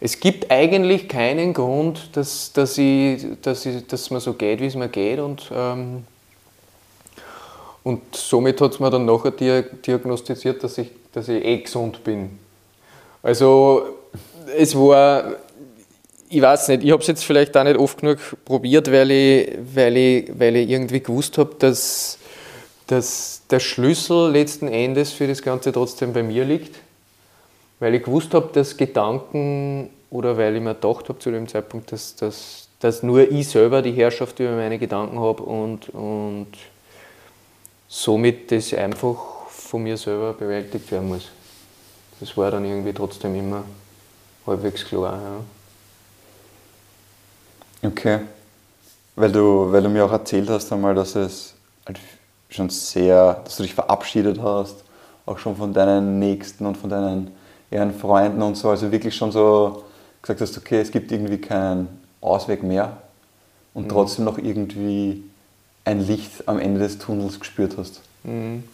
es 0.00 0.18
gibt 0.18 0.50
eigentlich 0.50 1.08
keinen 1.08 1.52
Grund, 1.52 2.16
dass, 2.16 2.52
dass, 2.52 2.78
ich, 2.78 3.26
dass, 3.42 3.66
ich, 3.66 3.86
dass 3.86 4.10
mir 4.10 4.20
so 4.20 4.32
geht, 4.32 4.60
wie 4.60 4.66
es 4.66 4.74
mir 4.74 4.88
geht. 4.88 5.18
Und, 5.18 5.50
ähm, 5.54 6.04
und 7.82 8.14
somit 8.14 8.60
hat 8.60 8.72
es 8.72 8.80
mir 8.80 8.90
dann 8.90 9.04
nachher 9.04 9.32
diagnostiziert, 9.32 10.62
dass 10.64 10.78
ich, 10.78 10.90
dass 11.12 11.28
ich 11.28 11.44
eh 11.44 11.58
gesund 11.58 12.04
bin. 12.04 12.38
Also 13.22 13.82
es 14.56 14.74
war, 14.74 15.34
ich 16.28 16.40
weiß 16.40 16.68
nicht, 16.68 16.84
ich 16.84 16.90
habe 16.90 17.02
es 17.02 17.08
jetzt 17.08 17.24
vielleicht 17.24 17.56
auch 17.56 17.64
nicht 17.64 17.78
oft 17.78 17.98
genug 18.00 18.18
probiert, 18.44 18.90
weil 18.90 19.10
ich, 19.10 19.58
weil 19.74 19.96
ich, 19.96 20.38
weil 20.38 20.56
ich 20.56 20.70
irgendwie 20.70 21.00
gewusst 21.00 21.38
habe, 21.38 21.54
dass, 21.58 22.18
dass 22.86 23.42
der 23.50 23.60
Schlüssel 23.60 24.30
letzten 24.30 24.68
Endes 24.68 25.12
für 25.12 25.26
das 25.26 25.42
Ganze 25.42 25.72
trotzdem 25.72 26.12
bei 26.12 26.22
mir 26.22 26.44
liegt 26.44 26.76
weil 27.80 27.94
ich 27.94 28.04
gewusst 28.04 28.32
habe, 28.34 28.50
dass 28.52 28.76
Gedanken 28.76 29.90
oder 30.10 30.36
weil 30.36 30.54
ich 30.54 30.62
mir 30.62 30.74
gedacht 30.74 31.08
habe 31.08 31.18
zu 31.18 31.30
dem 31.30 31.48
Zeitpunkt, 31.48 31.90
dass, 31.90 32.14
dass, 32.14 32.68
dass 32.78 33.02
nur 33.02 33.28
ich 33.30 33.48
selber 33.48 33.82
die 33.82 33.92
Herrschaft 33.92 34.38
über 34.38 34.52
meine 34.52 34.78
Gedanken 34.78 35.18
habe 35.18 35.42
und, 35.42 35.88
und 35.88 36.48
somit 37.88 38.52
das 38.52 38.72
einfach 38.74 39.16
von 39.70 39.84
mir 39.84 39.96
selber 39.96 40.32
bewältigt 40.32 40.90
werden 40.90 41.08
muss. 41.08 41.28
Das 42.18 42.36
war 42.36 42.50
dann 42.50 42.64
irgendwie 42.64 42.92
trotzdem 42.92 43.36
immer 43.36 43.62
halbwegs 44.44 44.84
klar. 44.84 45.20
Ja. 47.82 47.88
Okay. 47.88 48.18
Weil 49.14 49.30
du, 49.30 49.70
weil 49.70 49.80
du 49.82 49.88
mir 49.88 50.04
auch 50.04 50.10
erzählt 50.10 50.50
hast 50.50 50.72
einmal, 50.72 50.96
dass 50.96 51.14
es 51.14 51.54
halt 51.86 52.00
schon 52.48 52.68
sehr, 52.68 53.34
dass 53.44 53.58
du 53.58 53.62
dich 53.62 53.74
verabschiedet 53.74 54.40
hast, 54.42 54.82
auch 55.24 55.38
schon 55.38 55.56
von 55.56 55.72
deinen 55.72 56.18
Nächsten 56.18 56.66
und 56.66 56.76
von 56.76 56.90
deinen 56.90 57.30
ihren 57.70 57.94
Freunden 57.94 58.42
und 58.42 58.56
so, 58.56 58.70
also 58.70 58.90
wirklich 58.90 59.14
schon 59.14 59.30
so 59.30 59.84
gesagt 60.20 60.40
hast, 60.40 60.58
okay, 60.58 60.80
es 60.80 60.90
gibt 60.90 61.12
irgendwie 61.12 61.38
keinen 61.38 61.86
Ausweg 62.20 62.64
mehr 62.64 62.96
und 63.72 63.84
mhm. 63.84 63.90
trotzdem 63.90 64.24
noch 64.24 64.38
irgendwie 64.38 65.22
ein 65.84 66.04
Licht 66.04 66.48
am 66.48 66.58
Ende 66.58 66.80
des 66.80 66.98
Tunnels 66.98 67.38
gespürt 67.38 67.76
hast. 67.78 68.00
Mhm. 68.24 68.64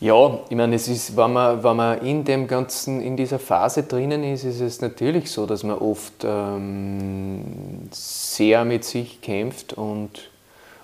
Ja, 0.00 0.38
ich 0.48 0.56
meine, 0.56 0.76
es 0.76 0.86
ist, 0.86 1.16
wenn 1.16 1.32
man, 1.32 1.62
wenn 1.64 1.76
man 1.76 2.00
in 2.02 2.24
dem 2.24 2.46
ganzen, 2.46 3.00
in 3.00 3.16
dieser 3.16 3.40
Phase 3.40 3.82
drinnen 3.82 4.22
ist, 4.22 4.44
ist 4.44 4.60
es 4.60 4.80
natürlich 4.80 5.30
so, 5.30 5.44
dass 5.44 5.64
man 5.64 5.78
oft 5.78 6.24
ähm, 6.24 7.42
sehr 7.90 8.64
mit 8.64 8.84
sich 8.84 9.20
kämpft 9.20 9.72
und, 9.72 10.30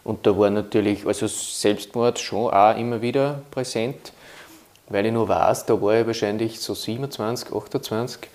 und 0.03 0.27
da 0.27 0.37
war 0.37 0.51
natürlich, 0.51 1.07
also 1.07 1.29
Selbstmord 1.29 2.19
schon 2.19 2.53
auch 2.53 2.77
immer 2.77 3.03
wieder 3.03 3.43
präsent 3.53 4.13
weil 4.89 5.07
ich 5.07 5.13
noch 5.13 5.29
weiß, 5.29 5.67
da 5.67 5.81
war 5.81 5.99
ich 6.01 6.07
wahrscheinlich 6.07 6.61
so 6.61 6.75
27, 6.75 7.53
28 7.53 8.29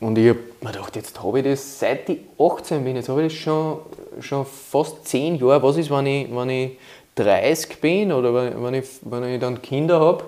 und 0.00 0.18
ich 0.18 0.30
habe 0.30 0.40
mir 0.60 0.72
gedacht, 0.72 0.96
jetzt 0.96 1.22
habe 1.22 1.38
ich 1.38 1.44
das, 1.44 1.78
seit 1.78 2.08
ich 2.08 2.18
18 2.38 2.84
bin, 2.84 2.96
jetzt 2.96 3.08
habe 3.08 3.22
ich 3.22 3.32
das 3.32 3.40
schon, 3.40 3.78
schon 4.20 4.44
fast 4.44 5.06
10 5.06 5.36
Jahre. 5.36 5.62
Was 5.62 5.76
ist, 5.76 5.90
wenn 5.90 6.06
ich, 6.06 6.34
wenn 6.34 6.50
ich 6.50 6.78
30 7.14 7.80
bin 7.80 8.12
oder 8.12 8.34
wenn 8.34 8.74
ich, 8.74 8.86
wenn 9.02 9.24
ich 9.24 9.40
dann 9.40 9.60
Kinder 9.60 10.00
habe 10.00 10.24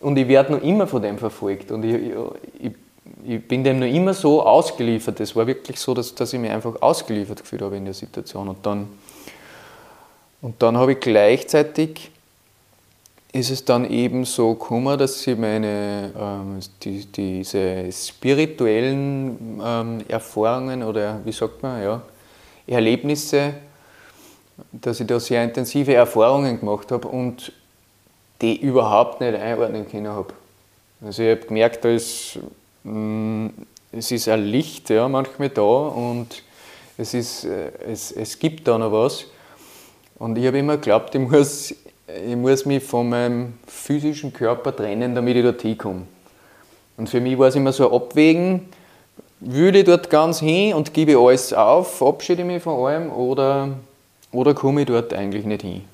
und 0.00 0.16
ich 0.16 0.28
werde 0.28 0.52
noch 0.52 0.62
immer 0.62 0.86
von 0.86 1.02
dem 1.02 1.18
verfolgt 1.18 1.70
und 1.70 1.84
ich, 1.84 2.12
ich, 2.60 2.72
ich 3.24 3.46
bin 3.46 3.64
dem 3.64 3.80
noch 3.80 3.86
immer 3.86 4.14
so 4.14 4.42
ausgeliefert. 4.42 5.20
Es 5.20 5.34
war 5.34 5.46
wirklich 5.46 5.78
so, 5.78 5.94
dass, 5.94 6.14
dass 6.14 6.32
ich 6.32 6.40
mich 6.40 6.50
einfach 6.50 6.80
ausgeliefert 6.80 7.40
gefühlt 7.40 7.62
habe 7.62 7.76
in 7.76 7.84
der 7.84 7.94
Situation. 7.94 8.48
Und 8.48 8.64
dann, 8.64 8.88
und 10.40 10.62
dann 10.62 10.76
habe 10.76 10.92
ich 10.92 11.00
gleichzeitig 11.00 12.10
ist 13.32 13.50
es 13.50 13.64
dann 13.64 13.88
eben 13.88 14.24
so 14.24 14.54
gekommen, 14.54 14.98
dass 14.98 15.22
sie 15.22 15.36
meine, 15.36 16.12
ähm, 16.18 16.58
die, 16.82 17.06
diese 17.06 17.90
spirituellen 17.92 19.60
ähm, 19.64 20.04
Erfahrungen 20.08 20.82
oder 20.82 21.20
wie 21.24 21.32
sagt 21.32 21.62
man, 21.62 21.82
ja, 21.82 22.02
Erlebnisse, 22.66 23.54
dass 24.72 25.00
ich 25.00 25.06
da 25.06 25.20
sehr 25.20 25.42
intensive 25.44 25.94
Erfahrungen 25.94 26.60
gemacht 26.60 26.90
habe 26.92 27.08
und 27.08 27.52
die 28.40 28.60
überhaupt 28.60 29.20
nicht 29.20 29.34
einordnen 29.34 29.88
können 29.88 30.08
habe. 30.08 30.32
Also 31.04 31.22
ich 31.22 31.30
habe 31.30 31.46
gemerkt, 31.46 31.84
da 31.84 31.90
ist, 31.90 32.38
mh, 32.84 32.92
mm, 32.92 33.52
es 33.92 34.10
ist 34.10 34.28
ein 34.28 34.44
Licht 34.44 34.88
ja, 34.90 35.08
manchmal 35.08 35.48
da 35.48 35.62
und 35.62 36.42
es, 36.96 37.14
ist, 37.14 37.44
äh, 37.44 37.70
es, 37.86 38.12
es 38.12 38.38
gibt 38.38 38.68
da 38.68 38.78
noch 38.78 38.92
was. 38.92 39.24
Und 40.18 40.36
ich 40.38 40.46
habe 40.46 40.58
immer 40.58 40.76
geglaubt, 40.76 41.14
ich 41.14 41.20
muss 41.20 41.74
ich 42.24 42.36
muss 42.36 42.64
mich 42.64 42.82
von 42.82 43.08
meinem 43.08 43.54
physischen 43.66 44.32
Körper 44.32 44.74
trennen, 44.74 45.14
damit 45.14 45.36
ich 45.36 45.42
dort 45.42 45.62
hinkomme. 45.62 46.02
Und 46.96 47.08
für 47.08 47.20
mich 47.20 47.38
war 47.38 47.48
es 47.48 47.56
immer 47.56 47.72
so 47.72 47.88
ein 47.88 47.94
Abwägen, 47.94 48.68
würde 49.40 49.78
ich 49.78 49.84
dort 49.84 50.10
ganz 50.10 50.40
hin 50.40 50.74
und 50.74 50.92
gebe 50.92 51.18
alles 51.18 51.52
auf, 51.52 51.96
verabschiede 51.96 52.44
mich 52.44 52.62
von 52.62 52.84
allem 52.84 53.10
oder, 53.10 53.70
oder 54.32 54.54
komme 54.54 54.82
ich 54.82 54.86
dort 54.86 55.12
eigentlich 55.12 55.44
nicht 55.44 55.62
hin. 55.62 55.84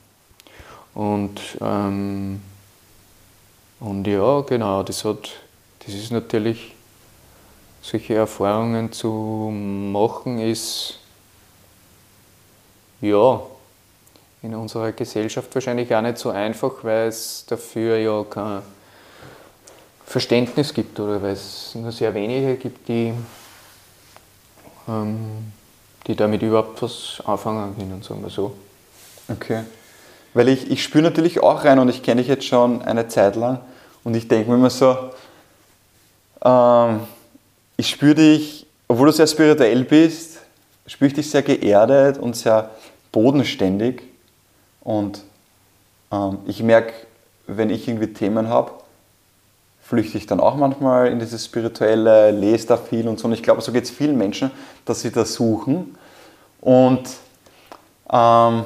Und, 0.95 1.40
ähm, 1.61 2.40
und 3.81 4.07
ja, 4.07 4.40
genau, 4.43 4.83
das, 4.83 5.05
hat, 5.05 5.31
das 5.85 5.95
ist 5.95 6.11
natürlich, 6.11 6.75
solche 7.83 8.14
Erfahrungen 8.14 8.90
zu 8.93 9.09
machen, 9.09 10.40
ist 10.40 10.99
ja 13.00 13.40
in 14.43 14.55
unserer 14.55 14.93
Gesellschaft 14.93 15.55
wahrscheinlich 15.55 15.95
auch 15.95 16.02
nicht 16.02 16.19
so 16.19 16.31
einfach, 16.31 16.73
weil 16.83 17.09
es 17.09 17.45
dafür 17.47 17.99
ja 17.99 18.25
kein 18.25 18.62
Verständnis 20.05 20.73
gibt 20.73 20.99
oder 20.99 21.21
weil 21.23 21.33
es 21.33 21.75
nur 21.75 21.93
sehr 21.93 22.14
wenige 22.14 22.57
gibt, 22.57 22.88
die, 22.88 23.12
ähm, 24.88 25.52
die 26.07 26.15
damit 26.15 26.43
überhaupt 26.43 26.81
was 26.83 27.23
anfangen 27.25 27.77
können, 27.77 28.03
sagen 28.03 28.23
wir 28.23 28.31
so. 28.31 28.57
Okay. 29.29 29.65
Weil 30.35 30.49
ich, 30.49 30.71
ich 30.71 30.83
spüre 30.83 31.03
natürlich 31.03 31.43
auch 31.43 31.65
rein 31.65 31.79
und 31.79 31.89
ich 31.89 32.03
kenne 32.03 32.21
dich 32.21 32.29
jetzt 32.29 32.45
schon 32.45 32.83
eine 32.83 33.09
Zeit 33.09 33.37
lang 33.37 33.61
und 34.05 34.15
ich 34.15 34.29
denke 34.29 34.51
mir 34.51 34.57
immer 34.57 34.71
so, 34.71 34.97
ähm, 36.45 37.01
ich 37.77 37.89
spüre 37.89 38.15
dich, 38.15 38.67
obwohl 38.89 39.07
du 39.07 39.13
sehr 39.13 39.27
spirituell 39.27 39.85
bist, 39.85 40.39
spüre 40.87 41.09
ich 41.09 41.15
dich 41.15 41.31
sehr 41.31 41.43
geerdet 41.43 42.19
und 42.19 42.37
sehr 42.37 42.71
bodenständig. 43.11 44.03
Und 44.81 45.23
ähm, 46.13 46.39
ich 46.47 46.63
merke, 46.63 46.93
wenn 47.47 47.71
ich 47.71 47.89
irgendwie 47.89 48.13
Themen 48.13 48.49
habe, 48.49 48.73
flüchte 49.88 50.19
ich 50.19 50.26
dann 50.26 50.40
auch 50.40 50.57
manchmal 50.57 51.09
in 51.09 51.21
dieses 51.21 51.45
Spirituelle, 51.45 52.33
lese 52.33 52.66
da 52.66 52.76
viel 52.76 53.07
und 53.07 53.21
so. 53.21 53.28
Und 53.28 53.35
ich 53.35 53.43
glaube, 53.43 53.61
so 53.61 53.71
geht 53.71 53.85
es 53.85 53.90
vielen 53.90 54.19
Menschen, 54.19 54.50
dass 54.85 55.00
sie 55.00 55.12
das 55.12 55.35
suchen. 55.35 55.97
Und 56.61 57.09
ähm, 58.12 58.64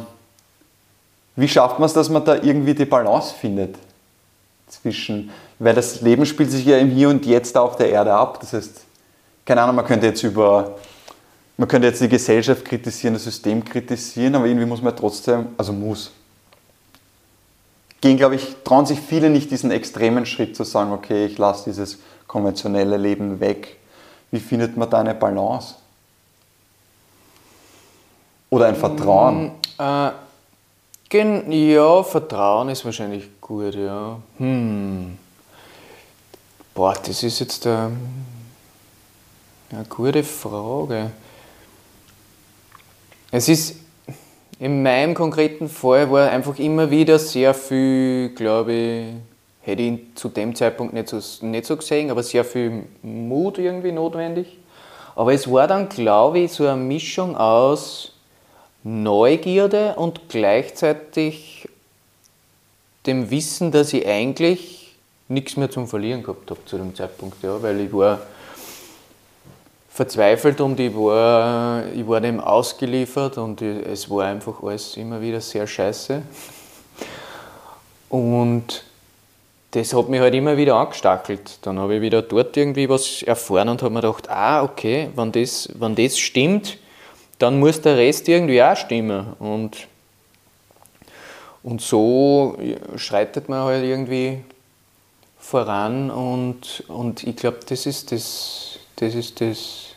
Wie 1.37 1.49
schafft 1.49 1.79
man 1.79 1.87
es, 1.87 1.93
dass 1.93 2.09
man 2.09 2.25
da 2.25 2.37
irgendwie 2.37 2.75
die 2.75 2.85
Balance 2.85 3.35
findet 3.35 3.77
zwischen, 4.69 5.31
weil 5.59 5.75
das 5.75 6.01
Leben 6.01 6.25
spielt 6.25 6.51
sich 6.51 6.65
ja 6.65 6.79
im 6.79 6.91
Hier 6.91 7.09
und 7.09 7.27
Jetzt 7.27 7.57
auf 7.57 7.77
der 7.77 7.91
Erde 7.91 8.15
ab. 8.15 8.39
Das 8.41 8.53
heißt, 8.53 8.85
keine 9.45 9.63
Ahnung, 9.63 9.77
man 9.77 9.85
könnte 9.85 10.07
jetzt 10.07 10.23
über, 10.23 10.77
man 11.57 11.69
könnte 11.69 11.89
jetzt 11.89 12.01
die 12.01 12.09
Gesellschaft 12.09 12.65
kritisieren, 12.65 13.15
das 13.15 13.25
System 13.25 13.65
kritisieren, 13.65 14.35
aber 14.35 14.47
irgendwie 14.47 14.67
muss 14.67 14.81
man 14.81 14.97
trotzdem, 14.97 15.49
also 15.57 15.73
muss, 15.73 16.13
gehen, 18.01 18.17
glaube 18.17 18.37
ich, 18.37 18.57
trauen 18.65 18.87
sich 18.87 19.01
viele 19.01 19.31
nicht 19.31 19.51
diesen 19.51 19.71
extremen 19.71 20.27
Schritt 20.27 20.57
zu 20.57 20.65
sagen, 20.65 20.93
okay, 20.93 21.27
ich 21.27 21.39
lasse 21.39 21.71
dieses 21.71 21.99
konventionelle 22.27 22.97
Leben 22.97 23.41
weg. 23.41 23.77
Wie 24.31 24.41
findet 24.41 24.77
man 24.77 24.89
da 24.89 25.01
eine 25.01 25.15
Balance? 25.15 25.75
Oder 28.49 28.67
ein 28.67 28.77
Vertrauen? 28.77 29.53
Mm, 29.79 30.13
äh, 31.13 31.73
ja, 31.73 32.03
Vertrauen 32.03 32.69
ist 32.69 32.85
wahrscheinlich 32.85 33.29
gut, 33.41 33.75
ja. 33.75 34.19
Hm. 34.39 35.19
Boah, 36.75 36.95
das 36.95 37.23
ist 37.23 37.41
jetzt 37.41 37.67
eine, 37.67 37.93
eine 39.71 39.85
gute 39.85 40.23
Frage. 40.23 41.11
Es 43.33 43.49
ist, 43.49 43.77
in 44.61 44.83
meinem 44.83 45.15
konkreten 45.15 45.69
Fall 45.71 46.11
war 46.11 46.31
einfach 46.31 46.59
immer 46.59 46.91
wieder 46.91 47.19
sehr 47.19 47.55
viel, 47.55 48.29
glaube 48.35 48.73
ich, 48.73 49.05
hätte 49.63 49.83
ich 49.83 50.01
zu 50.15 50.29
dem 50.29 50.55
Zeitpunkt 50.55 50.93
nicht 50.93 51.09
so, 51.09 51.19
nicht 51.47 51.65
so 51.65 51.77
gesehen, 51.77 52.11
aber 52.11 52.23
sehr 52.23 52.45
viel 52.45 52.85
Mut 53.03 53.59
irgendwie 53.59 53.91
notwendig. 53.91 54.59
Aber 55.17 55.33
es 55.33 55.51
war 55.51 55.67
dann, 55.67 55.89
glaube 55.89 56.41
ich, 56.41 56.53
so 56.53 56.67
eine 56.67 56.77
Mischung 56.77 57.37
aus 57.37 58.13
Neugierde 58.83 59.95
und 59.97 60.29
gleichzeitig 60.29 61.67
dem 63.07 63.31
Wissen, 63.31 63.73
dass 63.73 63.95
ich 63.95 64.07
eigentlich 64.07 64.95
nichts 65.29 65.57
mehr 65.57 65.71
zum 65.71 65.89
Verlieren 65.89 66.23
gehabt 66.23 66.51
habe 66.51 66.61
zu 66.67 66.77
dem 66.77 66.95
Zeitpunkt, 66.95 67.43
ja, 67.43 67.63
weil 67.63 67.81
ich 67.81 67.93
war 67.93 68.21
verzweifelt 70.01 70.63
und 70.63 70.81
ich 70.81 70.95
war, 70.95 71.85
ich 71.95 72.09
war 72.09 72.23
dem 72.23 72.41
ausgeliefert 72.41 73.37
und 73.37 73.61
es 73.61 74.09
war 74.09 74.25
einfach 74.25 74.63
alles 74.63 74.97
immer 74.97 75.21
wieder 75.21 75.43
sehr 75.43 75.67
scheiße. 75.67 76.23
Und 78.09 78.83
das 79.73 79.93
hat 79.93 80.09
mich 80.09 80.21
halt 80.21 80.35
immer 80.35 80.57
wieder 80.57 80.77
angestachelt. 80.77 81.59
Dann 81.61 81.79
habe 81.79 81.97
ich 81.97 82.01
wieder 82.01 82.23
dort 82.23 82.57
irgendwie 82.57 82.89
was 82.89 83.23
erfahren 83.25 83.69
und 83.69 83.83
habe 83.83 83.93
mir 83.93 84.01
gedacht, 84.01 84.31
ah, 84.31 84.63
okay, 84.63 85.11
wenn 85.17 85.33
das, 85.33 85.69
wenn 85.75 85.95
das 85.95 86.19
stimmt, 86.19 86.79
dann 87.39 87.61
muss 87.61 87.83
der 87.83 87.99
Rest 87.99 88.27
irgendwie 88.27 88.63
auch 88.63 88.77
stimmen. 88.77 89.35
Und, 89.39 89.87
und 91.63 91.83
so 91.83 92.57
schreitet 92.97 93.51
man 93.51 93.65
halt 93.65 93.85
irgendwie 93.85 94.39
voran 95.39 96.11
und, 96.11 96.85
und 96.89 97.23
ich 97.23 97.37
glaube, 97.37 97.59
das 97.69 97.85
ist 97.85 98.13
das, 98.13 98.79
das 98.97 99.15
ist 99.15 99.43
das 99.43 99.90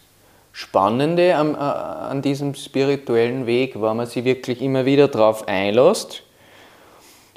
Spannende 0.55 1.35
an, 1.35 1.55
an 1.55 2.21
diesem 2.21 2.53
spirituellen 2.53 3.47
Weg, 3.47 3.73
wenn 3.75 3.97
man 3.97 4.05
sich 4.05 4.23
wirklich 4.23 4.61
immer 4.61 4.85
wieder 4.85 5.07
darauf 5.07 5.47
einlässt 5.47 6.21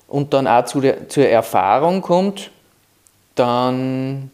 und 0.07 0.35
dann 0.35 0.47
auch 0.47 0.67
zu 0.67 0.83
der, 0.83 1.09
zur 1.09 1.27
Erfahrung 1.27 2.03
kommt, 2.03 2.51
dann, 3.35 4.31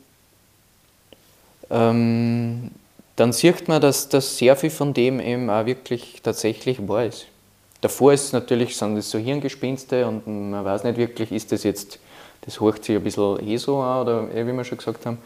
ähm, 1.71 2.73
dann 3.15 3.33
sieht 3.33 3.69
man, 3.69 3.81
dass, 3.81 4.09
dass 4.09 4.37
sehr 4.37 4.57
viel 4.57 4.71
von 4.71 4.93
dem 4.93 5.21
eben 5.21 5.49
auch 5.49 5.65
wirklich 5.65 6.21
tatsächlich 6.21 6.87
wahr 6.89 7.05
ist. 7.05 7.27
Davor 7.83 8.13
ist 8.13 8.25
es 8.25 8.33
natürlich, 8.33 8.77
sind 8.77 8.97
das 8.97 9.11
so 9.11 9.19
Hirngespinste 9.19 10.07
und 10.09 10.27
man 10.27 10.65
weiß 10.65 10.83
nicht 10.83 10.97
wirklich, 10.97 11.31
ist 11.31 11.53
das 11.53 11.63
jetzt, 11.63 12.01
das 12.41 12.61
horcht 12.61 12.85
sich 12.85 12.97
ein 12.97 13.05
bisschen 13.05 13.49
eh 13.49 13.57
so 13.57 13.79
an 13.79 14.03
oder 14.03 14.35
eh, 14.35 14.45
wie 14.45 14.53
wir 14.53 14.65
schon 14.65 14.79
gesagt 14.79 15.07
haben. 15.07 15.19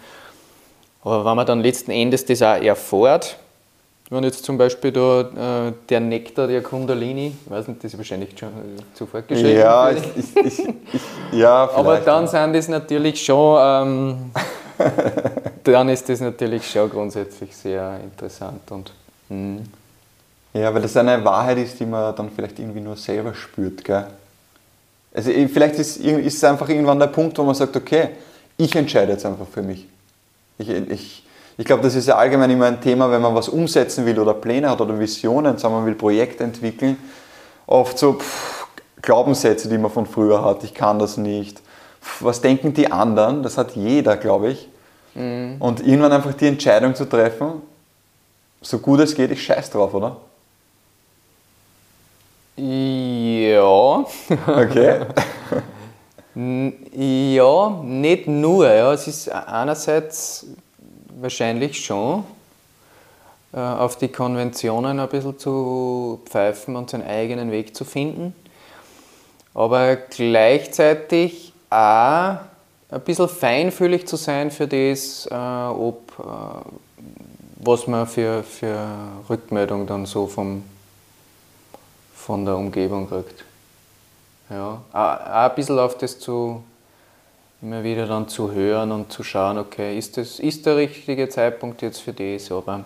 Aber 1.03 1.25
wenn 1.25 1.37
man 1.37 1.47
dann 1.47 1.61
letzten 1.61 1.91
Endes 1.91 2.25
das 2.27 2.43
auch 2.43 2.61
erfährt, 2.61 3.39
wenn 4.11 4.25
jetzt 4.25 4.45
zum 4.45 4.57
Beispiel 4.57 4.93
da 4.93 5.69
äh, 5.69 5.73
der 5.89 6.01
Nektar 6.01 6.47
der 6.47 6.63
Kundalini, 6.63 7.35
ich 7.45 7.51
weiß 7.51 7.69
nicht, 7.69 7.83
das 7.83 7.93
ist 7.93 7.99
wahrscheinlich 7.99 8.39
schon 8.39 8.49
äh, 8.49 8.95
zu 8.95 9.07
fortgeschritten. 9.07 9.59
Ja, 9.59 9.91
ich, 9.91 10.03
ich, 10.17 10.59
ich, 10.59 11.01
ja 11.33 11.69
Aber 11.75 11.99
dann 11.99 12.29
sind 12.29 12.53
das 12.53 12.69
natürlich 12.69 13.25
schon, 13.25 13.59
ähm, 13.61 14.31
dann 15.65 15.89
ist 15.89 16.09
das 16.09 16.21
natürlich 16.21 16.71
schon 16.71 16.89
grundsätzlich 16.89 17.57
sehr 17.57 18.01
interessant 18.03 18.71
und 18.71 18.93
mh. 19.29 19.63
Ja, 20.55 20.73
weil 20.73 20.81
das 20.81 20.97
eine 20.97 21.23
Wahrheit 21.23 21.59
ist, 21.59 21.79
die 21.79 21.85
man 21.85 22.17
dann 22.17 22.31
vielleicht 22.31 22.59
irgendwie 22.59 22.81
nur 22.81 22.97
selber 22.97 23.35
spürt, 23.35 23.85
gell? 23.85 24.07
Also 25.13 25.31
vielleicht 25.31 25.79
ist, 25.79 25.99
ist 25.99 26.35
es 26.37 26.45
einfach 26.45 26.69
irgendwann 26.69 26.99
der 26.99 27.09
Punkt, 27.09 27.37
wo 27.37 27.43
man 27.43 27.55
sagt, 27.55 27.77
okay, 27.77 28.11
ich 28.57 28.75
entscheide 28.75 29.13
jetzt 29.13 29.27
einfach 29.27 29.47
für 29.47 29.63
mich. 29.63 29.87
Ich, 30.59 30.69
ich, 30.69 31.26
ich 31.59 31.65
glaube, 31.65 31.83
das 31.83 31.95
ist 31.95 32.07
ja 32.07 32.17
allgemein 32.17 32.51
immer 32.51 32.67
ein 32.67 32.81
Thema, 32.81 33.11
wenn 33.11 33.23
man 33.23 33.35
was 33.35 33.49
umsetzen 33.49 34.05
will 34.05 34.19
oder 34.19 34.35
Pläne 34.35 34.69
hat 34.69 34.81
oder 34.81 34.99
Visionen, 34.99 35.57
sagen 35.57 35.75
man 35.75 35.87
will 35.87 35.95
Projekte 35.95 36.45
entwickeln. 36.45 36.99
Oft 37.67 37.99
so 37.99 38.15
pff, 38.15 38.67
Glaubenssätze, 39.01 39.69
die 39.69 39.79
man 39.79 39.91
von 39.91 40.07
früher 40.07 40.45
hat. 40.45 40.65
Ich 40.65 40.75
kann 40.75 40.99
das 40.99 41.17
nicht. 41.17 41.61
Pff, 42.03 42.25
was 42.25 42.41
denken 42.43 42.75
die 42.75 42.93
anderen? 42.93 43.43
Das 43.43 43.57
hat 43.57 43.75
jeder, 43.75 44.17
glaube 44.19 44.51
ich. 44.51 44.69
Mhm. 45.15 45.57
Und 45.59 45.81
irgendwann 45.81 46.13
einfach 46.13 46.35
die 46.35 46.47
Entscheidung 46.47 46.95
zu 46.95 47.07
treffen, 47.07 47.63
so 48.61 48.79
gut 48.79 49.01
es 49.01 49.15
geht, 49.15 49.31
ich 49.31 49.43
scheiß 49.43 49.71
drauf, 49.71 49.95
oder? 49.95 50.17
Ja. 52.57 54.05
Okay. 54.47 55.01
ja, 57.35 57.81
nicht 57.83 58.29
nur. 58.29 58.71
Ja. 58.71 58.93
Es 58.93 59.07
ist 59.09 59.31
einerseits 59.31 60.47
wahrscheinlich 61.17 61.85
schon, 61.85 62.25
äh, 63.53 63.59
auf 63.59 63.97
die 63.97 64.09
Konventionen 64.09 65.01
ein 65.01 65.09
bisschen 65.09 65.39
zu 65.39 66.21
pfeifen 66.27 66.77
und 66.77 66.91
seinen 66.91 67.07
eigenen 67.07 67.51
Weg 67.51 67.75
zu 67.75 67.85
finden. 67.85 68.35
Aber 69.55 69.97
gleichzeitig 69.97 71.53
auch 71.71 72.37
ein 72.91 73.01
bisschen 73.05 73.29
feinfühlig 73.29 74.07
zu 74.07 74.17
sein 74.17 74.51
für 74.51 74.69
das, 74.69 75.27
äh, 75.27 75.35
ob, 75.35 76.13
äh, 76.19 76.69
was 77.57 77.87
man 77.87 78.07
für, 78.07 78.43
für 78.43 78.87
Rückmeldung 79.29 79.87
dann 79.87 80.07
so 80.07 80.27
vom, 80.27 80.63
von 82.15 82.45
der 82.45 82.57
Umgebung 82.57 83.09
kriegt. 83.09 83.45
Ja, 84.51 84.83
auch 84.93 85.49
ein 85.49 85.55
bisschen 85.55 85.79
auf 85.79 85.99
das 85.99 86.19
zu 86.19 86.63
immer 87.63 87.83
wieder 87.83 88.07
dann 88.07 88.29
zu 88.29 88.53
hören 88.53 88.93
und 88.93 89.13
zu 89.13 89.23
schauen, 89.23 89.59
okay, 89.59 89.99
ist, 89.99 90.17
das, 90.17 90.39
ist 90.39 90.67
der 90.67 90.77
richtige 90.77 91.29
Zeitpunkt 91.29 91.83
jetzt 91.83 92.01
für 92.01 92.13
das? 92.13 92.51
Aber, 92.53 92.85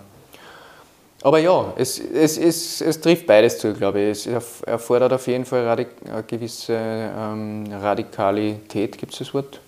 aber 1.22 1.38
ja, 1.38 1.72
es, 1.76 1.98
es, 1.98 2.38
es, 2.38 2.80
es 2.80 3.00
trifft 3.00 3.26
beides 3.26 3.58
zu, 3.58 3.74
glaube 3.74 4.00
ich. 4.00 4.26
Es 4.26 4.62
erfordert 4.62 5.12
auf 5.12 5.26
jeden 5.26 5.44
Fall 5.44 5.66
radik 5.66 5.88
eine 6.04 6.22
gewisse 6.22 6.76
ähm, 6.76 7.66
Radikalität, 7.72 8.96
gibt 8.96 9.12
es 9.12 9.18
das 9.18 9.34
Wort? 9.34 9.60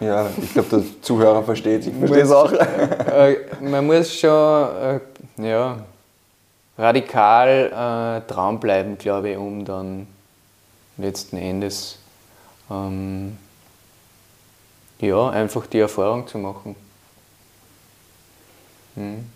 Ja, 0.00 0.28
ich 0.42 0.52
glaube, 0.52 0.68
der 0.70 0.82
Zuhörer 1.02 1.42
versteht, 1.42 1.86
ich 1.86 1.94
verstehe 1.94 2.22
es 2.22 2.30
auch. 2.30 2.52
Äh, 3.14 3.36
man 3.60 3.86
muss 3.86 4.12
schon 4.12 4.30
äh, 4.30 5.48
ja, 5.48 5.78
radikal 6.76 8.22
äh, 8.26 8.32
dranbleiben, 8.32 8.98
glaube 8.98 9.30
ich, 9.30 9.36
um 9.36 9.64
dann 9.64 10.08
letzten 10.96 11.36
Endes 11.36 11.98
ähm, 12.70 13.38
ja, 15.00 15.28
einfach 15.30 15.66
die 15.66 15.78
Erfahrung 15.78 16.26
zu 16.26 16.38
machen. 16.38 16.76
Hm. 18.94 19.30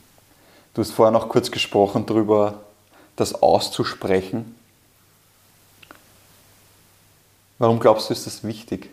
Du 0.74 0.80
hast 0.80 0.92
vorher 0.92 1.12
noch 1.12 1.28
kurz 1.28 1.50
gesprochen 1.50 2.06
darüber, 2.06 2.60
das 3.16 3.34
auszusprechen. 3.34 4.54
Warum 7.58 7.80
glaubst 7.80 8.08
du, 8.08 8.12
ist 8.12 8.26
das 8.26 8.44
wichtig? 8.44 8.88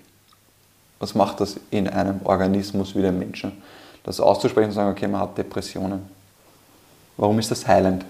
Was 0.99 1.13
macht 1.13 1.39
das 1.39 1.59
in 1.69 1.87
einem 1.87 2.21
Organismus 2.23 2.95
wie 2.95 3.01
dem 3.01 3.19
Menschen? 3.19 3.61
Das 4.03 4.19
auszusprechen 4.19 4.69
und 4.69 4.73
sagen, 4.73 4.91
okay, 4.91 5.07
man 5.07 5.21
hat 5.21 5.37
Depressionen. 5.37 6.09
Warum 7.17 7.37
ist 7.37 7.51
das 7.51 7.67
heilend? 7.67 8.05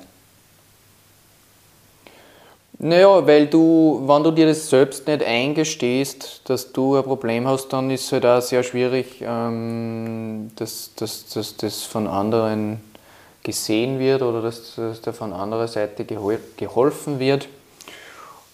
Naja, 2.78 3.26
weil 3.26 3.48
du, 3.48 4.04
wenn 4.06 4.24
du 4.24 4.32
dir 4.32 4.48
das 4.48 4.70
selbst 4.70 5.08
nicht 5.08 5.24
eingestehst, 5.24 6.42
dass 6.46 6.74
du 6.74 6.96
ein 6.96 7.04
Problem 7.04 7.48
hast, 7.48 7.70
dann 7.70 7.90
ist 7.90 8.06
es 8.06 8.12
halt 8.12 8.26
auch 8.26 8.42
sehr 8.42 8.64
schwierig, 8.64 9.22
ähm, 9.22 10.52
dass, 10.58 10.94
dass, 10.96 11.26
dass 11.28 11.56
das 11.56 11.84
von 11.84 12.06
anderen 12.08 12.82
gesehen 13.44 13.98
wird 14.00 14.22
oder 14.22 14.42
dass, 14.42 14.76
dass 14.76 15.00
da 15.02 15.14
von 15.14 15.32
anderer 15.32 15.70
Seite 15.70 16.04
gehol 16.04 16.40
geholfen 16.58 17.20
wird. 17.20 17.48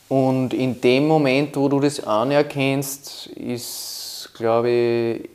Und 0.07 0.53
in 0.53 0.81
dem 0.81 1.07
Moment, 1.07 1.55
wo 1.55 1.67
du 1.67 1.79
das 1.79 2.01
anerkennst, 2.01 3.27
ist, 3.27 4.29
glaube 4.35 4.69
ich, 4.69 5.29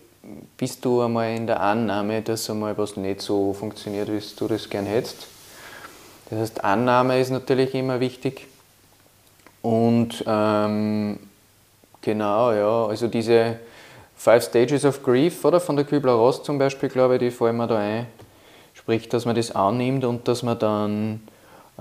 bist 0.56 0.84
du 0.84 1.00
einmal 1.00 1.34
in 1.34 1.46
der 1.46 1.60
Annahme, 1.60 2.22
dass 2.22 2.48
einmal 2.50 2.76
was 2.78 2.96
nicht 2.96 3.20
so 3.20 3.52
funktioniert, 3.52 4.08
wie 4.12 4.20
du 4.36 4.46
das 4.46 4.68
gern 4.68 4.86
hättest. 4.86 5.26
Das 6.30 6.38
heißt, 6.38 6.64
Annahme 6.64 7.20
ist 7.20 7.30
natürlich 7.30 7.74
immer 7.74 7.98
wichtig. 7.98 8.46
Und 9.66 10.22
ähm, 10.28 11.18
genau, 12.00 12.52
ja, 12.52 12.86
also 12.86 13.08
diese 13.08 13.56
Five 14.14 14.44
Stages 14.44 14.84
of 14.84 15.02
Grief, 15.02 15.44
oder 15.44 15.58
von 15.58 15.74
der 15.74 15.84
Kübler-Ross 15.84 16.44
zum 16.44 16.56
Beispiel, 16.56 16.88
glaube 16.88 17.14
ich, 17.14 17.18
die 17.18 17.32
fallen 17.32 17.56
mir 17.56 17.66
da 17.66 17.78
ein. 17.78 18.06
Sprich, 18.74 19.08
dass 19.08 19.24
man 19.24 19.34
das 19.34 19.50
annimmt 19.50 20.04
und 20.04 20.28
dass 20.28 20.44
man 20.44 20.56
dann 20.60 21.20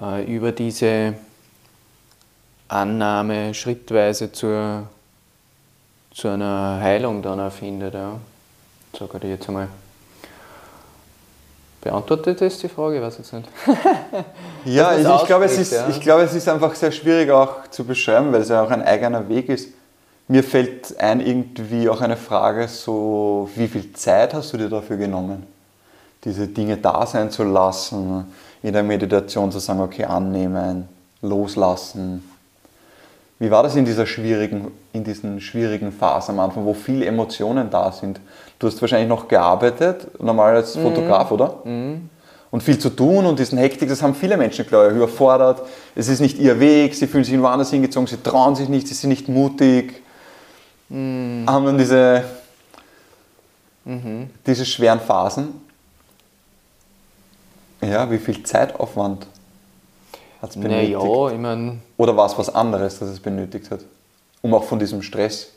äh, 0.01 0.23
über 0.23 0.51
diese 0.51 1.13
Annahme 2.67 3.53
schrittweise 3.53 4.31
zur, 4.31 4.87
zu 6.11 6.29
einer 6.29 6.79
Heilung 6.81 7.21
dann 7.21 7.39
auch 7.39 7.51
findet. 7.51 7.93
Ja. 7.93 8.19
Sage 8.97 9.19
ich 9.21 9.29
jetzt 9.29 9.47
einmal. 9.47 9.67
Beantwortet 11.85 12.41
das 12.41 12.57
die 12.57 12.67
Frage? 12.67 12.95
Ich 12.95 13.01
weiß 13.03 13.19
jetzt 13.19 13.31
nicht. 13.31 13.47
ja, 14.65 14.97
ich, 14.97 15.07
ich, 15.07 15.27
glaube, 15.27 15.45
es 15.45 15.55
ist, 15.59 15.71
ja. 15.71 15.87
ich 15.87 16.01
glaube, 16.01 16.23
es 16.23 16.33
ist 16.33 16.49
einfach 16.49 16.73
sehr 16.73 16.91
schwierig 16.91 17.29
auch 17.29 17.67
zu 17.69 17.83
beschreiben, 17.83 18.33
weil 18.33 18.41
es 18.41 18.49
ja 18.49 18.63
auch 18.63 18.71
ein 18.71 18.81
eigener 18.81 19.29
Weg 19.29 19.49
ist. 19.49 19.69
Mir 20.27 20.43
fällt 20.43 20.99
ein 20.99 21.21
irgendwie 21.21 21.87
auch 21.87 22.01
eine 22.01 22.17
Frage 22.17 22.67
so, 22.67 23.51
wie 23.53 23.67
viel 23.67 23.93
Zeit 23.93 24.33
hast 24.33 24.51
du 24.51 24.57
dir 24.57 24.67
dafür 24.67 24.97
genommen? 24.97 25.45
Diese 26.23 26.47
Dinge 26.47 26.77
da 26.77 27.05
sein 27.05 27.29
zu 27.29 27.43
lassen, 27.43 28.33
in 28.63 28.73
der 28.73 28.81
Meditation 28.81 29.51
zu 29.51 29.59
sagen, 29.59 29.81
okay, 29.81 30.05
annehmen, 30.05 30.89
loslassen, 31.21 32.27
wie 33.39 33.51
war 33.51 33.63
das 33.63 33.75
in, 33.75 33.83
dieser 33.83 34.05
schwierigen, 34.05 34.71
in 34.93 35.03
diesen 35.03 35.41
schwierigen 35.41 35.91
Phasen 35.91 36.35
am 36.35 36.39
Anfang, 36.39 36.65
wo 36.65 36.73
viele 36.73 37.05
Emotionen 37.05 37.69
da 37.69 37.91
sind? 37.91 38.19
Du 38.59 38.67
hast 38.67 38.81
wahrscheinlich 38.81 39.09
noch 39.09 39.27
gearbeitet, 39.27 40.07
normal 40.21 40.55
als 40.55 40.75
mhm. 40.75 40.83
Fotograf, 40.83 41.31
oder? 41.31 41.59
Mhm. 41.65 42.09
Und 42.51 42.63
viel 42.63 42.79
zu 42.79 42.89
tun 42.89 43.25
und 43.25 43.37
diesen 43.37 43.57
Hektik, 43.57 43.89
das 43.89 44.01
haben 44.01 44.15
viele 44.15 44.37
Menschen, 44.37 44.65
glaube 44.65 44.87
ich, 44.87 44.95
überfordert. 44.95 45.63
Es 45.95 46.07
ist 46.07 46.21
nicht 46.21 46.39
ihr 46.39 46.57
Weg, 46.61 46.95
sie 46.95 47.07
fühlen 47.07 47.25
sich 47.25 47.37
woanders 47.41 47.71
hingezogen, 47.71 48.07
sie 48.07 48.21
trauen 48.23 48.55
sich 48.55 48.69
nicht, 48.69 48.87
sie 48.87 48.93
sind 48.93 49.09
nicht 49.09 49.27
mutig. 49.27 50.01
Mhm. 50.87 51.43
Haben 51.45 51.65
dann 51.65 51.77
diese, 51.77 52.23
mhm. 53.83 54.29
diese 54.47 54.65
schweren 54.65 55.01
Phasen. 55.01 55.61
Ja, 57.81 58.09
wie 58.09 58.17
viel 58.17 58.41
Zeitaufwand 58.43 59.27
hat 60.45 60.55
es 60.55 60.61
benötigt? 60.61 60.97
Naja, 60.97 61.31
ich 61.31 61.39
meine. 61.39 61.79
Oder 61.97 62.15
war 62.15 62.27
es 62.27 62.37
was 62.37 62.53
anderes, 62.53 62.99
das 62.99 63.09
es 63.09 63.19
benötigt 63.19 63.69
hat, 63.71 63.81
um 64.41 64.53
auch 64.53 64.63
von 64.63 64.79
diesem 64.79 65.01
Stress 65.01 65.51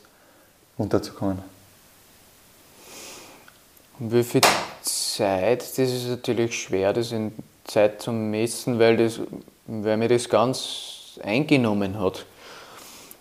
runterzukommen? 0.77 1.39
Wie 3.99 4.23
viel 4.23 4.41
Zeit, 4.81 5.61
das 5.61 5.77
ist 5.77 6.07
natürlich 6.07 6.59
schwer, 6.59 6.93
das 6.93 7.11
in 7.11 7.33
Zeit 7.65 8.01
zu 8.01 8.11
messen, 8.11 8.79
weil, 8.79 8.97
das, 8.97 9.19
weil 9.67 9.97
mir 9.97 10.07
das 10.07 10.27
ganz 10.29 11.19
eingenommen 11.21 11.99
hat. 11.99 12.25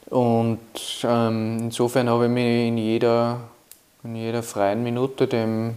Und 0.07 0.59
ähm, 1.03 1.59
insofern 1.63 2.09
habe 2.09 2.27
ich 2.27 2.31
mich 2.31 2.69
in 2.69 2.79
jeder, 2.79 3.41
in 4.05 4.17
jeder 4.17 4.43
freien 4.43 4.83
Minute 4.83 5.27
dem 5.27 5.75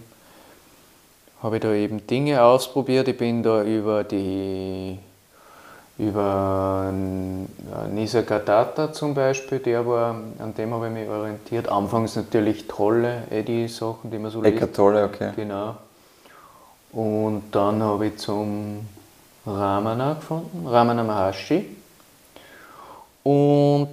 habe 1.42 1.56
ich 1.56 1.62
da 1.64 1.74
eben 1.74 2.06
Dinge 2.06 2.44
ausprobiert. 2.44 3.08
Ich 3.08 3.18
bin 3.18 3.42
da 3.42 3.64
über 3.64 4.04
die 4.04 5.00
über 6.02 6.92
Nisargadatta 7.92 8.92
zum 8.92 9.14
Beispiel, 9.14 9.60
der 9.60 9.86
war, 9.86 10.16
an 10.40 10.54
dem 10.58 10.74
habe 10.74 10.88
ich 10.88 10.94
mich 10.94 11.08
orientiert. 11.08 11.70
Anfangs 11.70 12.16
natürlich 12.16 12.68
tolle 12.68 13.24
Eddie-Sachen, 13.30 14.10
die 14.10 14.18
man 14.18 14.32
so 14.32 14.42
liest. 14.42 14.56
Eckart 14.56 14.76
Tolle, 14.76 15.04
okay. 15.06 15.30
Genau. 15.36 15.76
Und 16.92 17.44
dann 17.52 17.84
habe 17.84 18.08
ich 18.08 18.18
zum 18.18 18.80
Ramana 19.46 20.16
gefunden, 20.16 20.68
Ramana 20.68 21.04
Maharshi. 21.04 21.68
Und 23.22 23.92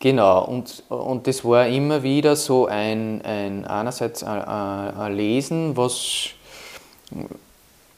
genau, 0.00 0.44
und, 0.44 0.82
und 0.88 1.24
das 1.28 1.44
war 1.44 1.68
immer 1.68 2.02
wieder 2.02 2.34
so 2.34 2.66
ein, 2.66 3.22
ein 3.24 3.64
einerseits 3.64 4.24
ein, 4.24 4.42
ein 4.42 5.14
Lesen, 5.14 5.76
was 5.76 6.30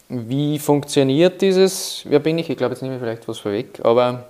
wie 0.08 0.58
funktioniert 0.58 1.40
dieses, 1.40 2.02
wer 2.04 2.18
bin 2.18 2.38
ich? 2.38 2.50
Ich 2.50 2.56
glaube, 2.56 2.74
jetzt 2.74 2.82
nehme 2.82 2.96
ich 2.96 3.00
vielleicht 3.00 3.26
was 3.26 3.38
vorweg, 3.38 3.80
aber 3.82 4.24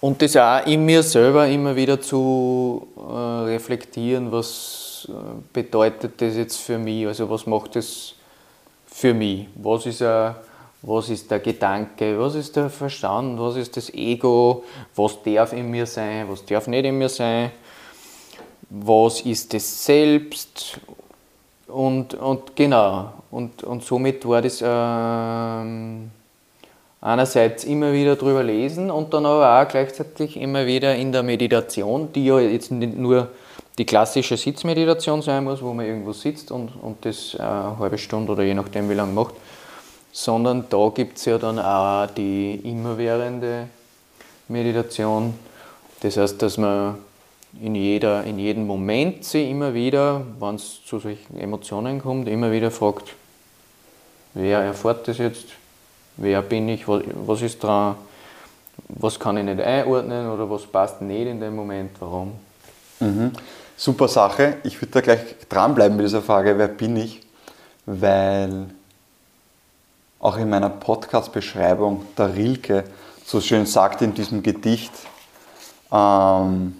und 0.00 0.20
das 0.20 0.36
auch 0.36 0.66
in 0.66 0.84
mir 0.84 1.02
selber 1.02 1.46
immer 1.48 1.74
wieder 1.74 1.98
zu 1.98 2.86
äh, 2.96 3.12
reflektieren, 3.44 4.30
was 4.30 5.08
äh, 5.08 5.12
bedeutet 5.52 6.20
das 6.20 6.36
jetzt 6.36 6.58
für 6.58 6.78
mich, 6.78 7.06
also 7.06 7.30
was 7.30 7.46
macht 7.46 7.76
das 7.76 8.14
für 8.86 9.14
mich, 9.14 9.46
was 9.54 9.86
ist, 9.86 10.02
ein, 10.02 10.34
was 10.82 11.08
ist 11.08 11.30
der 11.30 11.38
Gedanke, 11.38 12.18
was 12.20 12.34
ist 12.34 12.54
der 12.54 12.68
Verstand, 12.68 13.40
was 13.40 13.56
ist 13.56 13.78
das 13.78 13.88
Ego, 13.94 14.64
was 14.94 15.22
darf 15.22 15.54
in 15.54 15.70
mir 15.70 15.86
sein, 15.86 16.28
was 16.28 16.44
darf 16.44 16.66
nicht 16.66 16.84
in 16.84 16.98
mir 16.98 17.08
sein, 17.08 17.50
was 18.68 19.22
ist 19.22 19.54
das 19.54 19.86
Selbst 19.86 20.80
und, 21.74 22.14
und 22.14 22.54
genau, 22.54 23.12
und, 23.32 23.64
und 23.64 23.82
somit 23.82 24.26
war 24.28 24.40
das 24.40 24.62
äh, 24.62 24.66
einerseits 27.00 27.64
immer 27.64 27.92
wieder 27.92 28.14
drüber 28.14 28.44
lesen 28.44 28.92
und 28.92 29.12
dann 29.12 29.26
aber 29.26 29.60
auch 29.60 29.68
gleichzeitig 29.68 30.36
immer 30.36 30.66
wieder 30.66 30.94
in 30.94 31.10
der 31.10 31.24
Meditation, 31.24 32.12
die 32.12 32.26
ja 32.26 32.38
jetzt 32.38 32.70
nicht 32.70 32.96
nur 32.96 33.28
die 33.76 33.84
klassische 33.84 34.36
Sitzmeditation 34.36 35.20
sein 35.20 35.42
muss, 35.42 35.60
wo 35.62 35.72
man 35.72 35.84
irgendwo 35.84 36.12
sitzt 36.12 36.52
und, 36.52 36.70
und 36.80 37.04
das 37.04 37.34
eine 37.34 37.76
halbe 37.76 37.98
Stunde 37.98 38.30
oder 38.32 38.44
je 38.44 38.54
nachdem 38.54 38.88
wie 38.88 38.94
lange 38.94 39.12
macht, 39.12 39.34
sondern 40.12 40.66
da 40.70 40.92
gibt 40.94 41.18
es 41.18 41.24
ja 41.24 41.38
dann 41.38 41.58
auch 41.58 42.06
die 42.06 42.54
immerwährende 42.62 43.66
Meditation. 44.46 45.34
Das 46.02 46.16
heißt, 46.16 46.40
dass 46.40 46.56
man 46.56 46.98
in, 47.60 47.74
jeder, 47.74 48.24
in 48.24 48.38
jedem 48.38 48.66
Moment 48.66 49.24
sich 49.24 49.48
immer 49.48 49.74
wieder, 49.74 50.22
wenn 50.40 50.56
es 50.56 50.84
zu 50.84 50.98
solchen 50.98 51.38
Emotionen 51.38 52.00
kommt, 52.00 52.28
immer 52.28 52.50
wieder 52.52 52.70
fragt, 52.70 53.14
Wer 54.34 54.58
erfährt 54.58 55.06
das 55.06 55.18
jetzt? 55.18 55.46
Wer 56.16 56.42
bin 56.42 56.68
ich? 56.68 56.86
Was 56.88 57.40
ist 57.40 57.62
dran? 57.62 57.94
Was 58.88 59.18
kann 59.18 59.36
ich 59.36 59.44
nicht 59.44 59.60
einordnen 59.60 60.28
oder 60.28 60.50
was 60.50 60.66
passt 60.66 61.00
nicht 61.00 61.28
in 61.28 61.40
dem 61.40 61.54
Moment? 61.54 61.92
Warum? 62.00 62.32
Mhm. 62.98 63.30
Super 63.76 64.08
Sache. 64.08 64.56
Ich 64.64 64.80
würde 64.80 64.92
da 64.92 65.00
gleich 65.00 65.20
dranbleiben 65.48 65.96
mit 65.96 66.06
dieser 66.06 66.22
Frage, 66.22 66.58
wer 66.58 66.68
bin 66.68 66.96
ich? 66.96 67.20
Weil 67.86 68.66
auch 70.18 70.36
in 70.36 70.50
meiner 70.50 70.70
Podcast-Beschreibung 70.70 72.04
der 72.18 72.34
Rilke 72.34 72.84
so 73.24 73.40
schön 73.40 73.66
sagt 73.66 74.02
in 74.02 74.14
diesem 74.14 74.42
Gedicht, 74.42 74.92
ähm, 75.92 76.76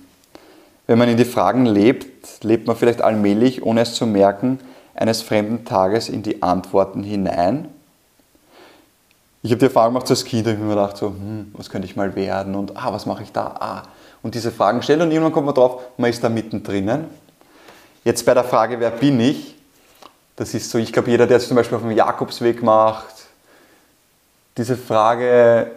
wenn 0.86 0.98
man 0.98 1.08
in 1.08 1.16
die 1.16 1.24
Fragen 1.24 1.66
lebt, 1.66 2.42
lebt 2.44 2.66
man 2.66 2.76
vielleicht 2.76 3.02
allmählich, 3.02 3.62
ohne 3.62 3.82
es 3.82 3.94
zu 3.94 4.06
merken, 4.06 4.58
eines 4.94 5.22
fremden 5.22 5.64
Tages 5.64 6.08
in 6.08 6.22
die 6.22 6.42
Antworten 6.42 7.02
hinein. 7.02 7.68
Ich 9.42 9.50
habe 9.50 9.58
die 9.58 9.66
Erfahrung 9.66 9.94
gemacht 9.94 10.08
als 10.08 10.24
Kind, 10.24 10.46
da 10.46 10.52
habe 10.52 10.62
mir 10.62 10.70
gedacht, 10.70 10.96
so, 10.96 11.08
hm, 11.08 11.52
was 11.54 11.68
könnte 11.68 11.86
ich 11.86 11.96
mal 11.96 12.14
werden 12.14 12.54
und 12.54 12.76
ah, 12.76 12.92
was 12.92 13.06
mache 13.06 13.22
ich 13.22 13.32
da? 13.32 13.46
Ah. 13.60 13.82
Und 14.22 14.34
diese 14.34 14.50
Fragen 14.50 14.82
stellen 14.82 15.02
und 15.02 15.10
irgendwann 15.10 15.32
kommt 15.32 15.46
man 15.46 15.54
drauf, 15.54 15.82
man 15.98 16.08
ist 16.08 16.24
da 16.24 16.30
mittendrin. 16.30 17.04
Jetzt 18.04 18.24
bei 18.24 18.32
der 18.32 18.44
Frage, 18.44 18.80
wer 18.80 18.90
bin 18.90 19.20
ich? 19.20 19.54
Das 20.36 20.54
ist 20.54 20.70
so, 20.70 20.78
ich 20.78 20.92
glaube, 20.92 21.10
jeder, 21.10 21.26
der 21.26 21.36
es 21.36 21.48
zum 21.48 21.56
Beispiel 21.56 21.76
auf 21.76 21.82
dem 21.82 21.92
Jakobsweg 21.92 22.62
macht, 22.62 23.14
diese 24.56 24.76
Frage 24.76 25.70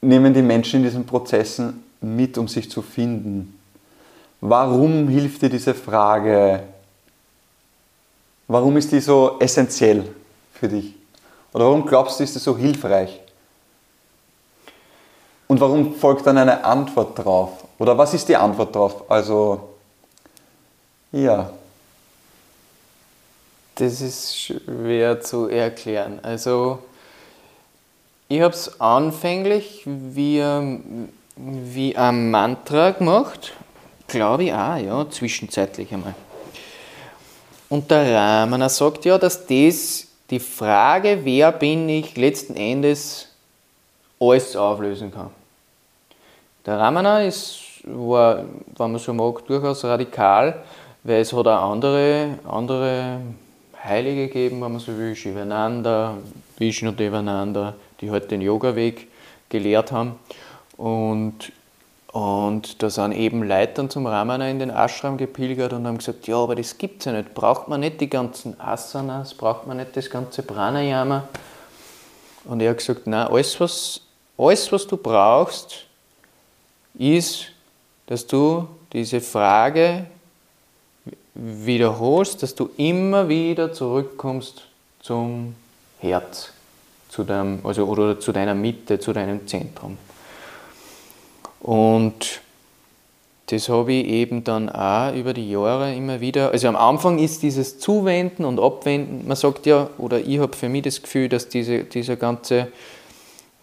nehmen 0.00 0.34
die 0.34 0.42
Menschen 0.42 0.80
in 0.80 0.82
diesen 0.82 1.06
Prozessen 1.06 1.82
mit, 2.00 2.36
um 2.36 2.48
sich 2.48 2.70
zu 2.70 2.82
finden. 2.82 3.58
Warum 4.46 5.08
hilft 5.08 5.40
dir 5.42 5.48
diese 5.48 5.74
Frage, 5.74 6.62
Warum 8.46 8.76
ist 8.76 8.92
die 8.92 9.00
so 9.00 9.36
essentiell 9.40 10.04
für 10.52 10.68
dich? 10.68 10.94
Oder 11.52 11.64
warum 11.66 11.86
glaubst 11.86 12.18
du, 12.18 12.24
ist 12.24 12.34
sie 12.34 12.38
so 12.38 12.56
hilfreich? 12.56 13.20
Und 15.46 15.60
warum 15.60 15.94
folgt 15.94 16.26
dann 16.26 16.36
eine 16.36 16.64
Antwort 16.64 17.18
drauf? 17.18 17.64
Oder 17.78 17.96
was 17.96 18.12
ist 18.12 18.28
die 18.28 18.36
Antwort 18.36 18.74
drauf? 18.74 19.10
Also, 19.10 19.70
ja. 21.12 21.50
Das 23.76 24.00
ist 24.00 24.38
schwer 24.38 25.20
zu 25.20 25.48
erklären. 25.48 26.20
Also, 26.22 26.80
ich 28.28 28.40
habe 28.40 28.54
es 28.54 28.80
anfänglich 28.80 29.82
wie, 29.86 30.42
wie 31.36 31.96
ein 31.96 32.30
Mantra 32.30 32.90
gemacht. 32.90 33.54
Glaube 34.08 34.44
ich 34.44 34.52
auch, 34.52 34.76
ja, 34.76 35.10
zwischenzeitlich 35.10 35.92
einmal. 35.92 36.14
Und 37.68 37.90
der 37.90 38.14
Rahmaner 38.14 38.68
sagt 38.68 39.04
ja, 39.04 39.18
dass 39.18 39.46
das 39.46 40.06
die 40.30 40.40
Frage, 40.40 41.20
wer 41.22 41.52
bin 41.52 41.88
ich, 41.88 42.16
letzten 42.16 42.56
Endes 42.56 43.28
alles 44.20 44.56
auflösen 44.56 45.12
kann. 45.12 45.30
Der 46.66 46.78
Ramana 46.78 47.22
ist, 47.22 47.60
war, 47.84 48.38
wenn 48.38 48.92
man 48.92 48.98
so 48.98 49.12
mag, 49.12 49.46
durchaus 49.46 49.84
radikal, 49.84 50.62
weil 51.02 51.20
es 51.20 51.32
hat 51.32 51.46
auch 51.46 51.70
andere, 51.72 52.38
andere 52.48 53.20
Heilige 53.84 54.28
gegeben, 54.28 54.62
wenn 54.62 54.72
man 54.72 54.80
so 54.80 54.96
will, 54.96 55.14
Shivananda, 55.14 56.16
Vishnu 56.56 56.92
Devananda, 56.92 57.74
die 58.00 58.10
halt 58.10 58.30
den 58.30 58.40
Yoga-Weg 58.40 59.08
gelehrt 59.50 59.92
haben. 59.92 60.18
Und, 60.78 61.52
und 62.14 62.80
da 62.80 62.90
sind 62.90 63.10
eben 63.10 63.42
Leute 63.42 63.88
zum 63.88 64.06
Ramana 64.06 64.48
in 64.48 64.60
den 64.60 64.70
Ashram 64.70 65.16
gepilgert 65.16 65.72
und 65.72 65.84
haben 65.84 65.98
gesagt, 65.98 66.28
ja, 66.28 66.36
aber 66.36 66.54
das 66.54 66.78
gibt 66.78 67.00
es 67.00 67.06
ja 67.06 67.12
nicht. 67.12 67.34
Braucht 67.34 67.66
man 67.66 67.80
nicht 67.80 68.00
die 68.00 68.08
ganzen 68.08 68.54
Asanas, 68.60 69.34
braucht 69.34 69.66
man 69.66 69.78
nicht 69.78 69.96
das 69.96 70.08
ganze 70.08 70.44
Pranayama. 70.44 71.26
Und 72.44 72.60
er 72.60 72.70
hat 72.70 72.78
gesagt, 72.78 73.08
nein, 73.08 73.26
alles 73.26 73.58
was, 73.58 74.00
alles, 74.38 74.70
was 74.70 74.86
du 74.86 74.96
brauchst, 74.96 75.86
ist, 76.96 77.46
dass 78.06 78.24
du 78.24 78.68
diese 78.92 79.20
Frage 79.20 80.06
wiederholst, 81.34 82.44
dass 82.44 82.54
du 82.54 82.70
immer 82.76 83.28
wieder 83.28 83.72
zurückkommst 83.72 84.62
zum 85.00 85.56
Herz, 85.98 86.52
zu 87.08 87.24
deinem, 87.24 87.58
also, 87.64 87.86
oder 87.86 88.20
zu 88.20 88.30
deiner 88.30 88.54
Mitte, 88.54 89.00
zu 89.00 89.12
deinem 89.12 89.48
Zentrum. 89.48 89.98
Und 91.64 92.42
das 93.46 93.70
habe 93.70 93.94
ich 93.94 94.06
eben 94.06 94.44
dann 94.44 94.68
auch 94.68 95.14
über 95.14 95.32
die 95.32 95.50
Jahre 95.50 95.94
immer 95.94 96.20
wieder. 96.20 96.50
Also 96.50 96.68
am 96.68 96.76
Anfang 96.76 97.18
ist 97.18 97.42
dieses 97.42 97.78
Zuwenden 97.78 98.44
und 98.44 98.60
Abwenden, 98.60 99.26
man 99.26 99.36
sagt 99.36 99.64
ja, 99.64 99.88
oder 99.96 100.20
ich 100.20 100.38
habe 100.40 100.54
für 100.54 100.68
mich 100.68 100.82
das 100.82 101.00
Gefühl, 101.00 101.30
dass 101.30 101.48
diese, 101.48 101.84
diese 101.84 102.18
ganze, 102.18 102.68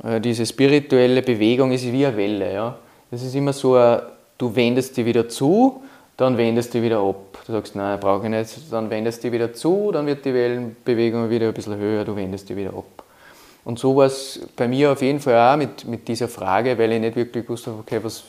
äh, 0.03 0.19
diese 0.19 0.47
spirituelle 0.47 1.21
Bewegung 1.21 1.71
ist 1.71 1.91
wie 1.91 2.03
eine 2.03 2.17
Welle. 2.17 2.51
Ja? 2.51 2.75
Das 3.11 3.21
ist 3.21 3.35
immer 3.35 3.53
so, 3.53 3.75
ein, 3.75 4.01
du 4.35 4.55
wendest 4.55 4.97
die 4.97 5.05
wieder 5.05 5.29
zu, 5.29 5.83
dann 6.17 6.35
wendest 6.37 6.73
du 6.73 6.81
wieder 6.81 7.01
ab. 7.01 7.37
Du 7.45 7.51
sagst, 7.51 7.75
nein, 7.75 7.99
brauche 7.99 8.23
ich 8.23 8.31
nicht, 8.31 8.49
dann 8.71 8.89
wendest 8.89 9.23
du 9.23 9.31
wieder 9.31 9.53
zu, 9.53 9.91
dann 9.91 10.07
wird 10.07 10.25
die 10.25 10.33
Wellenbewegung 10.33 11.29
wieder 11.29 11.49
ein 11.49 11.53
bisschen 11.53 11.77
höher, 11.77 12.03
du 12.03 12.15
wendest 12.15 12.49
die 12.49 12.55
wieder 12.55 12.71
ab. 12.71 13.03
Und 13.63 13.77
so 13.77 13.95
war 13.95 14.07
es 14.07 14.39
bei 14.55 14.67
mir 14.67 14.91
auf 14.91 15.01
jeden 15.01 15.19
Fall 15.19 15.53
auch 15.53 15.57
mit, 15.57 15.85
mit 15.85 16.07
dieser 16.07 16.27
Frage, 16.27 16.77
weil 16.77 16.91
ich 16.93 16.99
nicht 16.99 17.15
wirklich 17.15 17.47
wusste, 17.47 17.71
okay, 17.71 17.99
was, 18.01 18.23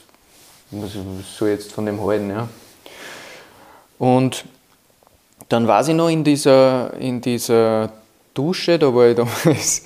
was 0.70 0.92
soll 1.36 1.48
ich 1.48 1.60
jetzt 1.60 1.72
von 1.72 1.86
dem 1.86 2.04
halten. 2.04 2.30
Ja? 2.30 2.48
Und 3.98 4.44
dann 5.48 5.66
war 5.66 5.86
ich 5.86 5.94
noch 5.94 6.08
in 6.08 6.22
dieser, 6.22 6.92
in 6.94 7.20
dieser 7.20 7.90
Dusche, 8.34 8.78
da 8.78 8.94
war 8.94 9.06
ich 9.06 9.16
damals 9.16 9.82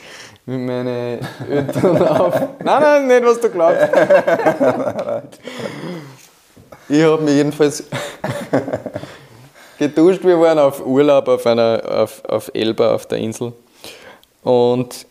mit 0.47 0.61
meinen 0.61 1.21
Eltern 1.49 2.03
auf. 2.09 2.35
Nein, 2.63 2.83
nein, 2.83 3.07
nicht, 3.07 3.25
was 3.25 3.41
du 3.41 3.51
glaubst. 3.51 3.83
ich 6.89 7.03
habe 7.03 7.23
mich 7.23 7.35
jedenfalls 7.35 7.85
geduscht. 9.79 10.25
Wir 10.25 10.41
waren 10.41 10.59
auf 10.59 10.85
Urlaub 10.87 11.27
auf, 11.29 11.47
einer, 11.47 11.83
auf, 11.89 12.25
auf 12.25 12.51
Elba, 12.55 12.95
auf 12.95 13.07
der 13.07 13.19
Insel. 13.19 13.53
Und, 14.45 15.07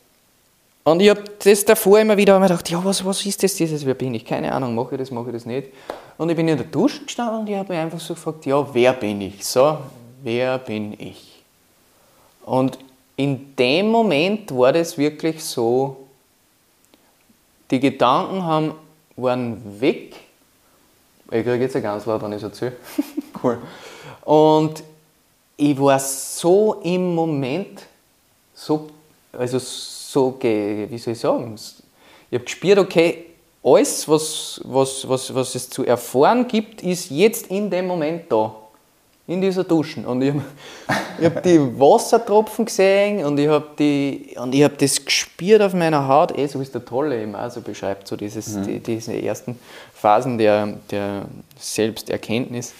und 0.85 0.99
ich 1.01 1.09
habe 1.09 1.23
das 1.43 1.65
davor 1.65 1.99
immer 1.99 2.15
wieder 2.15 2.39
mir 2.39 2.47
gedacht, 2.47 2.69
ja, 2.69 2.83
was, 2.85 3.03
was 3.03 3.25
ist 3.25 3.41
das, 3.41 3.55
dieses, 3.55 3.83
wer 3.85 3.95
bin 3.95 4.13
ich? 4.13 4.23
Keine 4.23 4.51
Ahnung, 4.51 4.75
mache 4.75 4.93
ich 4.93 4.99
das, 4.99 5.09
mache 5.09 5.29
ich 5.29 5.33
das 5.33 5.45
nicht. 5.45 5.69
Und 6.15 6.29
ich 6.29 6.35
bin 6.35 6.47
in 6.47 6.57
der 6.57 6.67
Dusche 6.67 7.03
gestanden 7.03 7.39
und 7.39 7.49
ich 7.49 7.55
habe 7.55 7.73
mich 7.73 7.81
einfach 7.81 7.99
so 7.99 8.13
gefragt, 8.13 8.45
ja, 8.45 8.65
wer 8.71 8.93
bin 8.93 9.19
ich? 9.19 9.43
So, 9.43 9.79
wer 10.21 10.59
bin 10.59 10.93
ich? 10.99 11.43
Und 12.45 12.77
in 13.15 13.55
dem 13.55 13.89
Moment 13.89 14.55
war 14.55 14.73
das 14.73 14.95
wirklich 14.95 15.43
so, 15.43 16.05
die 17.71 17.79
Gedanken 17.79 18.43
haben, 18.43 18.75
waren 19.15 19.81
weg. 19.81 20.13
Ich 21.31 21.43
kriege 21.43 21.55
jetzt 21.55 21.75
ein 21.75 21.81
ganz 21.81 22.05
laut, 22.05 22.21
wenn 22.21 22.33
ich 22.33 22.37
es 22.37 22.43
erzähle. 22.43 22.73
Cool. 23.43 23.57
Und 24.23 24.83
ich 25.57 25.79
war 25.79 25.99
so 25.99 26.81
im 26.83 27.13
Moment, 27.13 27.81
so, 28.53 28.89
also 29.33 29.59
so, 29.59 29.94
wie 30.15 30.97
soll 30.97 31.13
ich 31.13 31.19
sagen, 31.19 31.55
ich 32.29 32.35
habe 32.35 32.45
gespürt, 32.45 32.79
okay, 32.79 33.25
alles, 33.63 34.07
was, 34.07 34.61
was, 34.63 35.07
was, 35.07 35.33
was 35.33 35.55
es 35.55 35.69
zu 35.69 35.85
erfahren 35.85 36.47
gibt, 36.47 36.83
ist 36.83 37.09
jetzt 37.09 37.47
in 37.47 37.69
dem 37.69 37.87
Moment 37.87 38.31
da 38.31 38.55
in 39.27 39.41
dieser 39.41 39.63
Duschen. 39.63 40.05
Und 40.05 40.21
ich 40.21 40.33
habe 40.33 41.35
hab 41.35 41.43
die 41.43 41.59
Wassertropfen 41.79 42.65
gesehen 42.65 43.25
und 43.25 43.39
ich 43.39 43.47
habe 43.47 43.71
hab 43.75 44.77
das 44.77 45.03
gespürt 45.03 45.61
auf 45.61 45.73
meiner 45.73 46.07
Haut. 46.07 46.37
Eh, 46.37 46.45
so 46.47 46.61
ist 46.61 46.75
der 46.75 46.85
Tolle 46.85 47.21
eben 47.21 47.35
auch 47.35 47.49
so 47.49 47.61
beschreibt, 47.61 48.07
so 48.07 48.15
dieses, 48.15 48.49
mhm. 48.49 48.63
die, 48.65 48.79
diese 48.79 49.19
ersten 49.19 49.59
Phasen 49.93 50.37
der, 50.37 50.73
der 50.91 51.25
Selbsterkenntnis. 51.59 52.73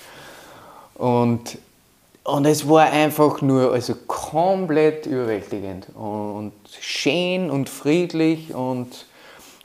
Und, 0.96 1.58
und 2.26 2.46
es 2.46 2.68
war 2.68 2.92
einfach 2.92 3.42
nur 3.42 3.72
also 3.72 3.96
komplett 4.08 5.06
überwältigend 5.06 5.88
und 5.96 6.52
schön 6.82 7.50
und 7.50 7.70
friedlich 7.70 8.54
und 8.54 9.06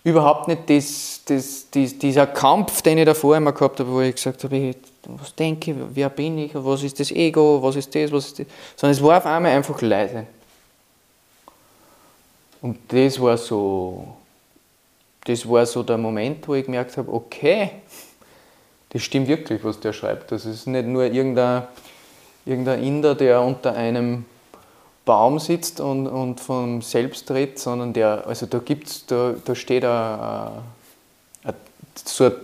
überhaupt 0.05 0.47
nicht 0.47 0.71
das, 0.71 1.23
das, 1.25 1.67
das, 1.71 1.99
dieser 1.99 2.27
Kampf, 2.27 2.83
den 2.83 2.99
ich 2.99 3.07
davor 3.07 3.37
immer 3.37 3.53
gehabt 3.53 3.81
habe, 3.81 3.91
wo 3.91 4.01
ich 4.01 4.15
gesagt 4.15 4.45
habe, 4.45 4.57
ich 4.57 4.77
was 5.07 5.35
denke 5.35 5.71
ich, 5.71 5.77
wer 5.95 6.11
bin 6.11 6.39
ich, 6.39 6.51
was 6.55 6.83
ist 6.83 7.01
das 7.01 7.11
Ego, 7.11 7.63
was 7.63 7.77
ist 7.77 7.95
das, 7.95 8.13
was 8.13 8.27
ist 8.27 8.41
das, 8.41 8.47
sondern 8.77 8.97
es 8.97 9.03
war 9.03 9.19
auf 9.19 9.27
einmal 9.27 9.53
einfach 9.53 9.81
leise. 9.81 10.27
Und 12.61 12.79
das 12.89 13.21
war 13.21 13.39
so, 13.39 14.17
das 15.25 15.49
war 15.49 15.65
so 15.65 15.83
der 15.83 15.97
Moment, 15.97 16.47
wo 16.47 16.55
ich 16.55 16.67
gemerkt 16.67 16.97
habe, 16.97 17.13
okay, 17.13 17.71
das 18.91 19.03
stimmt 19.03 19.29
wirklich, 19.29 19.65
was 19.65 19.81
der 19.81 19.93
schreibt. 19.93 20.31
Das 20.33 20.45
ist 20.45 20.67
nicht 20.67 20.87
nur 20.87 21.05
irgendein, 21.05 21.63
irgendein 22.51 22.83
Inder, 22.83 23.15
der 23.15 23.41
unter 23.41 23.75
einem 23.75 24.27
Baum 25.05 25.39
sitzt 25.39 25.81
und, 25.81 26.07
und 26.07 26.41
vom 26.41 26.83
Selbst 26.83 27.31
redet, 27.31 27.59
sondern 27.59 27.93
der, 27.93 28.27
also 28.27 28.47
da 28.47 28.59
gibt's, 28.59 29.07
da, 29.07 29.35
da 29.45 29.55
steht 29.55 29.85
ein, 29.85 30.51
ein, 31.45 31.55
so 31.95 32.25
eine 32.25 32.35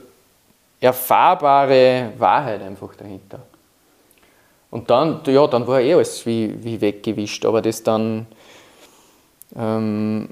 erfahrbare 0.80 2.12
Wahrheit 2.18 2.62
einfach 2.62 2.94
dahinter. 2.94 3.40
Und 4.70 4.90
dann, 4.90 5.20
ja, 5.26 5.46
dann 5.46 5.66
war 5.66 5.80
eh 5.80 5.94
alles 5.94 6.24
wie, 6.26 6.52
wie 6.62 6.80
weggewischt, 6.80 7.44
aber 7.44 7.62
das 7.62 7.82
dann. 7.82 8.26
Ähm, 9.56 10.28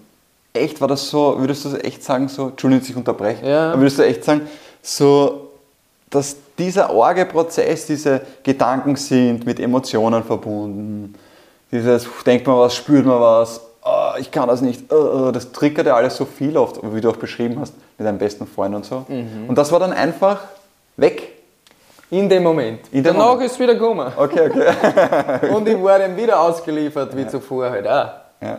echt, 0.53 0.81
war 0.81 0.89
das 0.89 1.09
so, 1.09 1.39
würdest 1.39 1.65
du 1.65 1.77
echt 1.77 2.03
sagen, 2.03 2.29
so, 2.29 2.49
Entschuldigung, 2.49 2.81
dass 2.81 2.91
ich 2.91 2.97
unterbreche, 2.97 3.49
ja. 3.49 3.73
aber 3.73 3.81
würdest 3.81 3.99
du 3.99 4.05
echt 4.05 4.25
sagen, 4.25 4.43
so, 4.83 5.51
dass 6.11 6.37
dieser 6.59 6.91
Orgeprozess, 6.91 7.87
diese 7.87 8.21
Gedanken 8.43 8.97
sind 8.97 9.47
mit 9.47 9.59
Emotionen 9.59 10.23
verbunden, 10.23 11.15
dieses, 11.73 12.07
denkt 12.25 12.47
man 12.47 12.59
was, 12.59 12.75
spürt 12.75 13.05
man 13.05 13.21
was, 13.21 13.61
oh, 13.85 14.13
ich 14.19 14.31
kann 14.31 14.49
das 14.49 14.61
nicht, 14.61 14.93
oh, 14.93 15.31
das 15.33 15.53
triggert 15.53 15.87
ja 15.87 15.97
alles 15.97 16.17
so 16.17 16.25
viel 16.25 16.57
oft, 16.57 16.81
wie 16.83 17.01
du 17.01 17.11
auch 17.11 17.17
beschrieben 17.17 17.59
hast, 17.61 17.75
mit 17.99 18.07
deinem 18.07 18.19
besten 18.19 18.47
Freund 18.47 18.75
und 18.75 18.85
so. 18.85 19.05
Mhm. 19.09 19.49
Und 19.49 19.57
das 19.57 19.73
war 19.73 19.81
dann 19.81 19.93
einfach 19.93 20.41
weg. 20.97 21.31
In 22.11 22.29
dem 22.29 22.45
Moment. 22.45 22.81
In 22.93 23.03
dem 23.03 23.15
Danach 23.15 23.31
Moment. 23.31 23.47
ist 23.47 23.53
es 23.53 23.59
wieder 23.59 23.75
gekommen. 23.75 24.13
Okay, 24.17 24.49
okay. 24.49 25.49
und 25.55 25.69
ich 25.69 25.83
war 25.83 25.99
dann 25.99 26.17
wieder 26.17 26.39
ausgeliefert, 26.39 27.17
wie 27.17 27.23
ja. 27.23 27.29
zuvor 27.29 27.71
halt 27.71 27.87
auch. 27.89 28.09
Ja. 28.41 28.59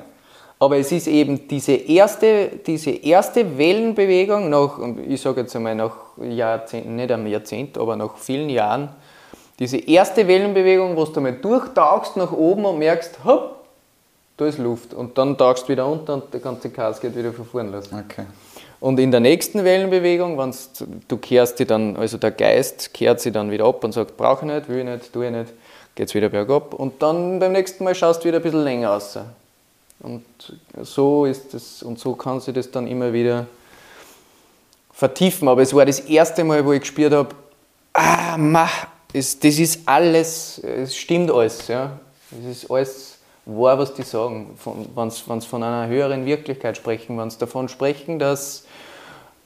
Aber 0.58 0.78
es 0.78 0.92
ist 0.92 1.08
eben 1.08 1.48
diese 1.48 1.74
erste, 1.74 2.50
diese 2.66 2.92
erste 2.92 3.58
Wellenbewegung 3.58 4.50
nach, 4.50 4.80
ich 5.08 5.22
sage 5.22 5.42
jetzt 5.42 5.56
einmal 5.56 5.76
nach 5.76 5.96
Jahrzehnten, 6.18 6.96
nicht 6.96 7.12
einem 7.12 7.28
Jahrzehnt, 7.28 7.78
aber 7.78 7.96
nach 7.96 8.18
vielen 8.18 8.50
Jahren, 8.50 8.90
diese 9.60 9.78
erste 9.78 10.28
Wellenbewegung, 10.28 10.96
wo 10.96 11.06
du 11.06 11.22
mal 11.22 11.34
durchtauchst 11.34 12.18
nach 12.18 12.32
oben 12.32 12.66
und 12.66 12.80
merkst, 12.80 13.24
hopp, 13.24 13.56
da 14.38 14.46
ist 14.46 14.58
Luft. 14.58 14.94
Und 14.94 15.18
dann 15.18 15.38
tauchst 15.38 15.66
du 15.66 15.70
wieder 15.70 15.88
unter 15.88 16.16
und 16.16 16.34
der 16.34 16.42
ganze 16.42 16.70
Chaos 16.70 17.00
geht 17.00 17.16
wieder 17.16 17.32
verfahren 17.32 17.72
lassen. 17.72 18.04
Okay. 18.06 18.26
Und 18.80 19.00
in 19.00 19.12
der 19.12 19.22
nächsten 19.22 19.64
Wellenbewegung, 19.64 20.38
wenn 20.38 20.54
du 21.08 21.18
kehrst 21.18 21.60
die 21.60 21.66
dann, 21.66 21.96
also 21.96 22.18
der 22.18 22.32
Geist 22.32 22.94
kehrt 22.94 23.22
sie 23.22 23.32
dann 23.32 23.50
wieder 23.50 23.66
ab 23.66 23.84
und 23.84 23.94
sagt, 23.94 24.18
brauche 24.18 24.46
ich 24.46 24.52
nicht, 24.52 24.70
will 24.70 24.80
ich 24.80 24.86
nicht, 24.86 25.14
tue 25.14 25.26
ich 25.26 25.32
nicht, 25.32 25.54
geht 25.96 26.10
es 26.10 26.14
wieder 26.14 26.30
bergab. 26.30 26.74
Und 26.74 27.02
dann 27.02 27.40
beim 27.40 27.54
nächsten 27.54 27.84
Mal 27.84 27.96
schaust 27.96 28.24
du 28.24 28.28
wieder 28.28 28.38
ein 28.38 28.44
bisschen 28.44 28.64
länger 28.64 28.90
raus. 28.90 29.18
Und 30.00 30.24
so 30.82 31.26
ist 31.26 31.54
es, 31.54 31.82
und 31.82 32.00
so 32.00 32.14
kann 32.14 32.40
sie 32.40 32.54
das 32.54 32.70
dann 32.70 32.88
immer 32.88 33.14
wieder 33.14 33.48
vertiefen. 34.92 35.48
Aber 35.48 35.62
es 35.62 35.74
war 35.74 35.86
das 35.86 36.00
erste 36.02 36.44
Mal, 36.44 36.66
wo 36.66 36.74
ich 36.74 36.82
gespürt 36.82 37.14
habe, 37.14 37.30
ah, 37.94 38.38
mach, 38.38 38.88
das 39.14 39.36
ist 39.44 39.88
alles, 39.88 40.60
es 40.60 40.96
stimmt 40.96 41.32
alles. 41.32 41.68
Ja. 41.68 42.00
Es 42.32 42.64
ist 42.64 42.72
alles 42.72 43.18
wahr, 43.46 43.78
was 43.78 43.94
die 43.94 44.04
sagen, 44.04 44.58
wenn 44.96 45.10
sie 45.10 45.48
von 45.48 45.64
einer 45.64 45.88
höheren 45.88 46.26
Wirklichkeit 46.26 46.78
sprechen, 46.78 47.18
wenn 47.18 47.30
sie 47.30 47.38
davon 47.38 47.70
sprechen, 47.70 48.20
dass, 48.20 48.66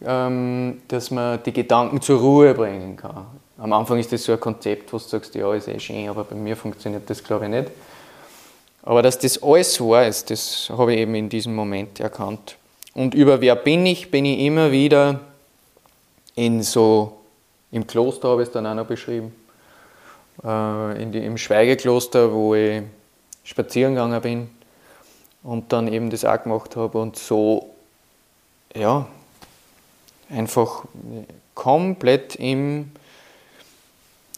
ähm, 0.03 0.81
dass 0.87 1.11
man 1.11 1.43
die 1.43 1.53
Gedanken 1.53 2.01
zur 2.01 2.19
Ruhe 2.19 2.53
bringen 2.53 2.95
kann. 2.95 3.25
Am 3.57 3.73
Anfang 3.73 3.99
ist 3.99 4.11
das 4.11 4.23
so 4.23 4.31
ein 4.31 4.39
Konzept, 4.39 4.91
wo 4.93 4.97
du 4.97 5.03
sagst, 5.03 5.35
ja, 5.35 5.53
ist 5.53 5.67
eh 5.67 5.79
schön, 5.79 6.07
aber 6.07 6.23
bei 6.23 6.35
mir 6.35 6.55
funktioniert 6.55 7.09
das, 7.09 7.23
glaube 7.23 7.45
ich, 7.45 7.51
nicht. 7.51 7.71
Aber 8.83 9.01
dass 9.01 9.19
das 9.19 9.41
alles 9.43 9.79
wahr 9.81 10.07
ist, 10.07 10.29
das 10.29 10.69
habe 10.69 10.93
ich 10.93 10.99
eben 10.99 11.15
in 11.15 11.29
diesem 11.29 11.55
Moment 11.55 11.99
erkannt. 11.99 12.57
Und 12.93 13.13
über 13.13 13.41
wer 13.41 13.55
bin 13.55 13.85
ich, 13.85 14.09
bin 14.09 14.25
ich 14.25 14.39
immer 14.39 14.71
wieder 14.71 15.19
in 16.35 16.63
so, 16.63 17.17
im 17.71 17.85
Kloster 17.85 18.29
habe 18.29 18.41
ich 18.41 18.47
es 18.47 18.53
dann 18.53 18.65
auch 18.65 18.73
noch 18.73 18.87
beschrieben, 18.87 19.33
äh, 20.43 21.01
in 21.01 21.11
die, 21.11 21.19
im 21.19 21.37
Schweigekloster, 21.37 22.31
wo 22.33 22.55
ich 22.55 22.83
spazieren 23.43 23.95
gegangen 23.95 24.21
bin 24.21 24.49
und 25.43 25.71
dann 25.71 25.91
eben 25.91 26.09
das 26.09 26.25
auch 26.25 26.41
gemacht 26.41 26.75
habe 26.75 26.97
und 26.99 27.17
so, 27.17 27.69
ja, 28.75 29.07
einfach 30.29 30.85
komplett 31.55 32.35
im, 32.35 32.91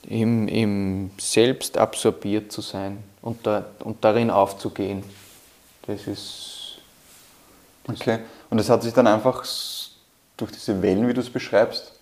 im, 0.07 0.47
im 0.47 1.11
Selbst 1.19 1.77
absorbiert 1.77 2.51
zu 2.51 2.61
sein 2.61 3.03
und, 3.21 3.45
da, 3.45 3.65
und 3.83 4.03
darin 4.03 4.29
aufzugehen. 4.29 5.03
Das 5.87 6.07
ist. 6.07 6.79
Das 7.85 7.99
okay. 7.99 8.19
Und 8.49 8.59
es 8.59 8.69
hat 8.69 8.83
sich 8.83 8.93
dann 8.93 9.07
einfach 9.07 9.45
durch 10.37 10.51
diese 10.51 10.81
Wellen, 10.81 11.07
wie 11.07 11.13
du 11.13 11.21
es 11.21 11.29
beschreibst, 11.29 11.93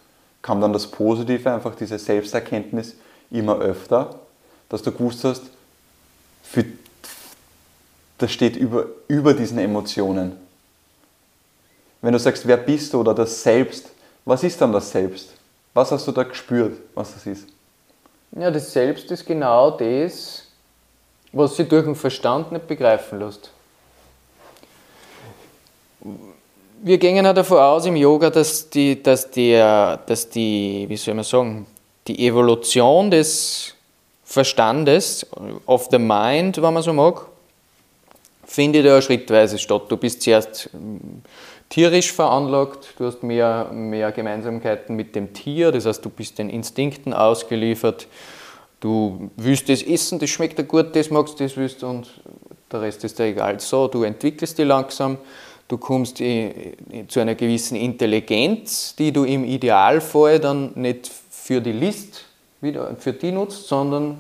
kam 0.42 0.62
dann 0.62 0.74
das 0.74 0.88
Positive, 0.88 1.52
einfach 1.52 1.76
diese 1.76 2.00
Selbsterkenntnis 2.00 2.96
immer 3.30 3.60
öfter, 3.60 4.20
dass 4.70 4.82
du 4.82 4.92
gewusst 4.92 5.24
hast, 5.24 5.44
für, 6.44 6.66
das 8.18 8.32
steht 8.32 8.56
über, 8.56 8.88
über 9.08 9.34
diesen 9.34 9.60
Emotionen. 9.60 10.36
Wenn 12.02 12.14
du 12.14 12.20
sagst, 12.20 12.48
wer 12.48 12.58
bist 12.58 12.94
du 12.94 13.02
oder 13.02 13.14
das 13.14 13.44
Selbst, 13.44 13.90
was 14.26 14.44
ist 14.44 14.60
dann 14.62 14.72
das 14.72 14.90
Selbst? 14.90 15.34
Was 15.74 15.92
hast 15.92 16.08
du 16.08 16.12
da 16.12 16.24
gespürt, 16.24 16.78
was 16.96 17.14
das 17.14 17.26
ist? 17.26 17.48
Ja, 18.32 18.52
das 18.52 18.72
Selbst 18.72 19.10
ist 19.12 19.26
genau 19.26 19.72
das, 19.72 20.44
was 21.32 21.56
sie 21.56 21.66
durch 21.66 21.86
den 21.86 21.96
Verstand 21.96 22.52
nicht 22.52 22.68
begreifen 22.68 23.20
lässt. 23.20 23.52
Wir 26.82 26.98
gehen 26.98 27.16
ja 27.16 27.34
davon 27.34 27.58
aus 27.58 27.86
im 27.86 27.96
Yoga, 27.96 28.30
dass 28.30 28.70
die, 28.70 29.02
dass, 29.02 29.30
der, 29.32 29.98
dass 30.06 30.30
die, 30.30 30.86
wie 30.88 30.96
soll 30.96 31.16
man 31.16 31.26
sagen, 31.26 31.66
die 32.08 32.26
Evolution 32.26 33.12
des 33.12 33.76
Verstandes, 34.24 35.26
of 35.66 35.88
the 35.92 35.98
mind, 35.98 36.62
wenn 36.62 36.74
man 36.74 36.84
so 36.84 36.94
mag, 36.94 37.26
findet 38.46 38.86
ja 38.86 39.02
schrittweise 39.02 39.58
statt. 39.58 39.84
Du 39.90 39.98
bist 39.98 40.22
zuerst 40.22 40.70
tierisch 41.70 42.12
veranlagt, 42.12 42.96
du 42.98 43.06
hast 43.06 43.24
mehr, 43.24 43.70
mehr 43.72 44.12
Gemeinsamkeiten 44.12 44.96
mit 44.96 45.16
dem 45.16 45.34
Tier, 45.34 45.72
das 45.72 45.86
heißt, 45.86 46.04
du 46.04 46.10
bist 46.10 46.40
den 46.40 46.50
Instinkten 46.50 47.14
ausgeliefert, 47.14 48.08
du 48.80 49.30
willst 49.38 49.70
das 49.70 49.84
essen, 49.84 50.20
das 50.20 50.30
schmeckt 50.30 50.58
dir 50.58 50.64
gut, 50.64 50.96
das 50.96 51.10
magst 51.10 51.40
du, 51.40 51.44
das 51.44 51.56
willst 51.56 51.84
und 51.84 52.08
der 52.72 52.82
Rest 52.82 53.04
ist 53.04 53.20
dir 53.20 53.26
egal. 53.26 53.60
So, 53.60 53.88
du 53.88 54.04
entwickelst 54.04 54.58
dich 54.58 54.66
langsam, 54.66 55.18
du 55.68 55.78
kommst 55.78 56.18
zu 56.18 57.20
einer 57.20 57.36
gewissen 57.36 57.76
Intelligenz, 57.76 58.96
die 58.96 59.12
du 59.12 59.24
im 59.24 59.44
Idealfall 59.44 60.40
dann 60.40 60.72
nicht 60.76 61.10
für 61.30 61.62
die 61.62 61.72
List 61.72 62.26
wieder 62.62 62.96
für 62.98 63.14
die 63.14 63.32
nutzt, 63.32 63.68
sondern 63.68 64.18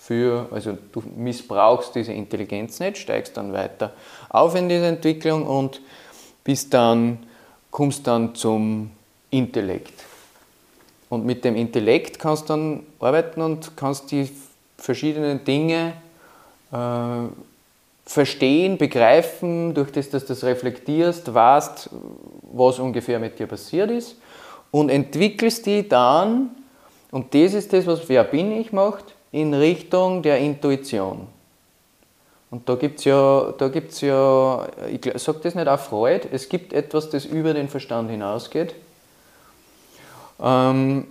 für, 0.00 0.48
also 0.50 0.76
du 0.92 1.02
missbrauchst 1.16 1.94
diese 1.94 2.12
Intelligenz 2.12 2.80
nicht, 2.80 2.98
steigst 2.98 3.36
dann 3.36 3.52
weiter 3.52 3.92
auf 4.28 4.54
in 4.54 4.68
diese 4.68 4.86
Entwicklung 4.86 5.46
und 5.46 5.80
bist 6.46 6.72
dann, 6.72 7.18
kommst 7.72 8.06
dann 8.06 8.36
zum 8.36 8.92
Intellekt. 9.30 10.04
Und 11.08 11.26
mit 11.26 11.44
dem 11.44 11.56
Intellekt 11.56 12.20
kannst 12.20 12.44
du 12.44 12.52
dann 12.52 12.82
arbeiten 13.00 13.42
und 13.42 13.76
kannst 13.76 14.12
die 14.12 14.30
verschiedenen 14.78 15.44
Dinge 15.44 15.94
äh, 16.70 16.76
verstehen, 18.04 18.78
begreifen, 18.78 19.74
durch 19.74 19.90
das, 19.90 20.08
dass 20.08 20.22
du 20.22 20.28
das 20.28 20.44
reflektierst, 20.44 21.34
weißt, 21.34 21.90
was 22.52 22.78
ungefähr 22.78 23.18
mit 23.18 23.40
dir 23.40 23.48
passiert 23.48 23.90
ist 23.90 24.14
und 24.70 24.88
entwickelst 24.88 25.66
die 25.66 25.88
dann, 25.88 26.50
und 27.10 27.34
das 27.34 27.54
ist 27.54 27.72
das, 27.72 27.86
was 27.86 28.08
Wer 28.08 28.22
bin 28.22 28.52
ich 28.52 28.72
macht, 28.72 29.16
in 29.32 29.52
Richtung 29.52 30.22
der 30.22 30.38
Intuition. 30.38 31.26
Und 32.50 32.68
da 32.68 32.76
gibt 32.76 33.00
es 33.00 33.04
ja, 33.04 33.52
da 33.58 33.68
gibt's 33.68 34.00
ja, 34.00 34.66
ich 34.88 35.00
sage 35.20 35.40
das 35.42 35.54
nicht 35.54 35.66
auch 35.66 35.80
Freud, 35.80 36.28
es 36.30 36.48
gibt 36.48 36.72
etwas, 36.72 37.10
das 37.10 37.24
über 37.24 37.54
den 37.54 37.68
Verstand 37.68 38.10
hinausgeht. 38.10 38.74
Ähm, 40.40 41.06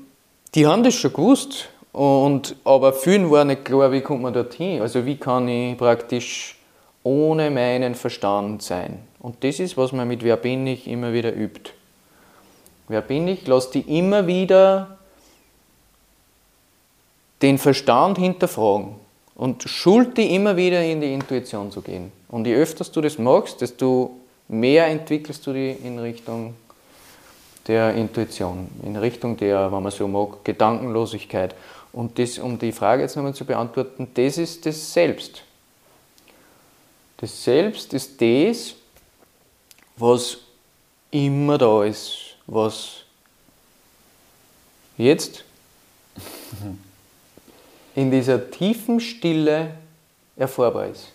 die 0.53 0.65
haben 0.65 0.83
das 0.83 0.93
schon 0.93 1.11
gewusst, 1.11 1.69
und, 1.95 2.57
aber 2.65 2.91
vielen 2.91 3.31
war 3.31 3.45
nicht 3.45 3.63
klar, 3.63 3.89
wie 3.89 4.01
kommt 4.01 4.21
man 4.21 4.33
dorthin. 4.33 4.81
Also 4.81 5.05
wie 5.05 5.15
kann 5.15 5.47
ich 5.47 5.77
praktisch 5.77 6.57
ohne 7.03 7.49
meinen 7.49 7.95
Verstand 7.95 8.61
sein. 8.63 8.99
Und 9.19 9.43
das 9.45 9.61
ist, 9.61 9.77
was 9.77 9.93
man 9.93 10.05
mit 10.05 10.21
Wer 10.21 10.35
bin 10.35 10.67
ich 10.67 10.89
immer 10.89 11.13
wieder 11.13 11.33
übt. 11.33 11.71
Wer 12.89 13.01
bin 13.01 13.29
ich? 13.29 13.47
Lass 13.47 13.71
die 13.71 13.97
immer 13.97 14.27
wieder 14.27 14.97
den 17.41 17.57
Verstand 17.57 18.17
hinterfragen 18.17 18.95
und 19.35 19.63
schuld 19.63 20.17
die 20.17 20.33
immer 20.33 20.55
wieder 20.55 20.83
in 20.83 21.01
die 21.01 21.13
Intuition 21.13 21.71
zu 21.71 21.81
gehen. 21.81 22.11
Und 22.29 22.47
je 22.47 22.55
öfter 22.55 22.85
du 22.85 23.01
das 23.01 23.17
machst, 23.17 23.61
desto 23.61 24.15
mehr 24.47 24.87
entwickelst 24.87 25.45
du 25.45 25.53
dich 25.53 25.83
in 25.83 25.99
Richtung 25.99 26.55
der 27.67 27.93
Intuition, 27.95 28.69
in 28.83 28.95
Richtung 28.95 29.37
der, 29.37 29.71
wenn 29.71 29.83
man 29.83 29.91
so 29.91 30.07
mag, 30.07 30.43
Gedankenlosigkeit. 30.43 31.55
Und 31.91 32.17
das, 32.19 32.37
um 32.37 32.59
die 32.59 32.71
Frage 32.71 33.01
jetzt 33.01 33.15
nochmal 33.15 33.33
zu 33.33 33.45
beantworten, 33.45 34.07
das 34.13 34.37
ist 34.37 34.65
das 34.65 34.93
Selbst. 34.93 35.43
Das 37.17 37.43
Selbst 37.43 37.93
ist 37.93 38.21
das, 38.21 38.75
was 39.97 40.37
immer 41.11 41.57
da 41.57 41.83
ist, 41.83 42.35
was 42.45 43.03
jetzt 44.97 45.43
in 47.95 48.11
dieser 48.11 48.51
tiefen 48.51 48.99
Stille 48.99 49.71
erfahrbar 50.35 50.87
ist. 50.87 51.07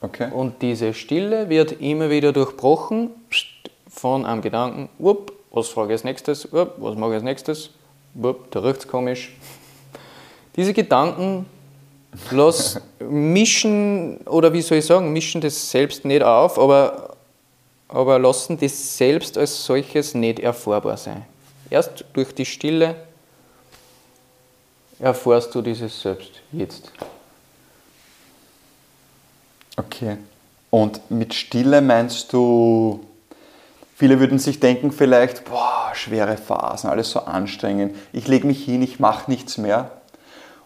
Okay. 0.00 0.30
Und 0.32 0.62
diese 0.62 0.94
Stille 0.94 1.48
wird 1.48 1.80
immer 1.80 2.08
wieder 2.08 2.32
durchbrochen 2.32 3.10
von 3.88 4.24
einem 4.24 4.40
Gedanken, 4.40 4.88
wupp, 4.98 5.32
was 5.50 5.68
frage 5.68 5.88
ich 5.88 5.92
als 5.92 6.04
nächstes, 6.04 6.50
wupp, 6.52 6.74
was 6.78 6.96
mache 6.96 7.10
ich 7.10 7.14
als 7.16 7.24
nächstes, 7.24 7.70
wupp, 8.14 8.50
da 8.50 8.60
riecht 8.60 8.80
es 8.80 8.88
komisch. 8.88 9.36
Diese 10.56 10.72
Gedanken 10.72 11.44
lass 12.30 12.80
mischen, 12.98 14.18
oder 14.26 14.52
wie 14.52 14.62
soll 14.62 14.78
ich 14.78 14.86
sagen, 14.86 15.12
mischen 15.12 15.40
das 15.42 15.70
selbst 15.70 16.04
nicht 16.06 16.22
auf, 16.22 16.58
aber, 16.58 17.16
aber 17.88 18.18
lassen 18.18 18.58
das 18.58 18.96
selbst 18.96 19.36
als 19.36 19.66
solches 19.66 20.14
nicht 20.14 20.38
erfahrbar 20.38 20.96
sein. 20.96 21.26
Erst 21.68 22.04
durch 22.14 22.34
die 22.34 22.46
Stille 22.46 22.96
erfährst 25.00 25.54
du 25.54 25.62
dieses 25.62 26.00
Selbst 26.00 26.30
jetzt. 26.52 26.92
Okay. 29.76 30.18
Und 30.68 31.10
mit 31.10 31.34
Stille 31.34 31.80
meinst 31.80 32.32
du, 32.32 33.00
viele 33.96 34.20
würden 34.20 34.38
sich 34.38 34.60
denken 34.60 34.92
vielleicht, 34.92 35.44
boah, 35.46 35.90
schwere 35.94 36.36
Phasen, 36.36 36.90
alles 36.90 37.10
so 37.10 37.20
anstrengend, 37.20 37.96
ich 38.12 38.28
lege 38.28 38.46
mich 38.46 38.64
hin, 38.64 38.82
ich 38.82 39.00
mache 39.00 39.30
nichts 39.30 39.58
mehr. 39.58 39.90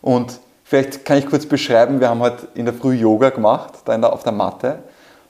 Und 0.03 0.41
vielleicht 0.65 1.07
kann 1.07 1.17
ich 1.17 1.27
kurz 1.27 1.47
beschreiben, 1.47 2.01
wir 2.01 2.11
haben 2.11 2.21
heute 2.21 2.49
in 2.55 2.67
der 2.67 2.75
Früh 2.75 2.95
Yoga 2.95 3.31
gemacht, 3.31 3.75
da 3.87 3.97
der, 3.97 4.13
auf 4.13 4.25
der 4.25 4.33
Matte. 4.33 4.81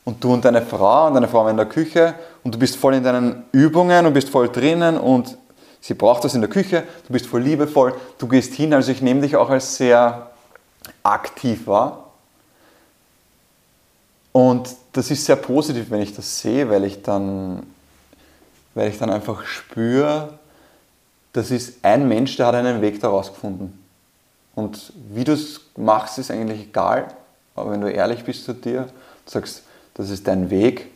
Und 0.04 0.22
du 0.22 0.34
und 0.34 0.44
deine 0.44 0.60
Frau 0.60 1.06
und 1.06 1.14
deine 1.14 1.28
Frau 1.28 1.46
in 1.48 1.56
der 1.56 1.66
Küche 1.66 2.14
und 2.42 2.54
du 2.54 2.58
bist 2.58 2.76
voll 2.76 2.94
in 2.94 3.04
deinen 3.04 3.44
Übungen 3.52 4.04
und 4.04 4.12
bist 4.12 4.28
voll 4.28 4.50
drinnen 4.50 4.98
und 4.98 5.38
Sie 5.84 5.92
braucht 5.92 6.24
das 6.24 6.34
in 6.34 6.40
der 6.40 6.48
Küche, 6.48 6.84
du 7.06 7.12
bist 7.12 7.26
voll 7.26 7.42
liebevoll, 7.42 7.94
du 8.16 8.26
gehst 8.26 8.54
hin, 8.54 8.72
also 8.72 8.90
ich 8.90 9.02
nehme 9.02 9.20
dich 9.20 9.36
auch 9.36 9.50
als 9.50 9.76
sehr 9.76 10.30
aktiv 11.02 11.66
wahr. 11.66 12.10
Und 14.32 14.70
das 14.94 15.10
ist 15.10 15.26
sehr 15.26 15.36
positiv, 15.36 15.90
wenn 15.90 16.00
ich 16.00 16.16
das 16.16 16.40
sehe, 16.40 16.70
weil 16.70 16.84
ich 16.84 17.02
dann, 17.02 17.66
weil 18.72 18.88
ich 18.88 18.96
dann 18.96 19.10
einfach 19.10 19.44
spüre, 19.44 20.38
das 21.34 21.50
ist 21.50 21.84
ein 21.84 22.08
Mensch, 22.08 22.38
der 22.38 22.46
hat 22.46 22.54
einen 22.54 22.80
Weg 22.80 22.98
daraus 23.00 23.34
gefunden. 23.34 23.78
Und 24.54 24.90
wie 25.10 25.24
du 25.24 25.34
es 25.34 25.60
machst, 25.76 26.16
ist 26.16 26.30
eigentlich 26.30 26.62
egal, 26.62 27.08
aber 27.54 27.72
wenn 27.72 27.82
du 27.82 27.92
ehrlich 27.92 28.24
bist 28.24 28.46
zu 28.46 28.54
dir, 28.54 28.88
sagst, 29.26 29.64
das 29.92 30.08
ist 30.08 30.26
dein 30.28 30.48
Weg 30.48 30.86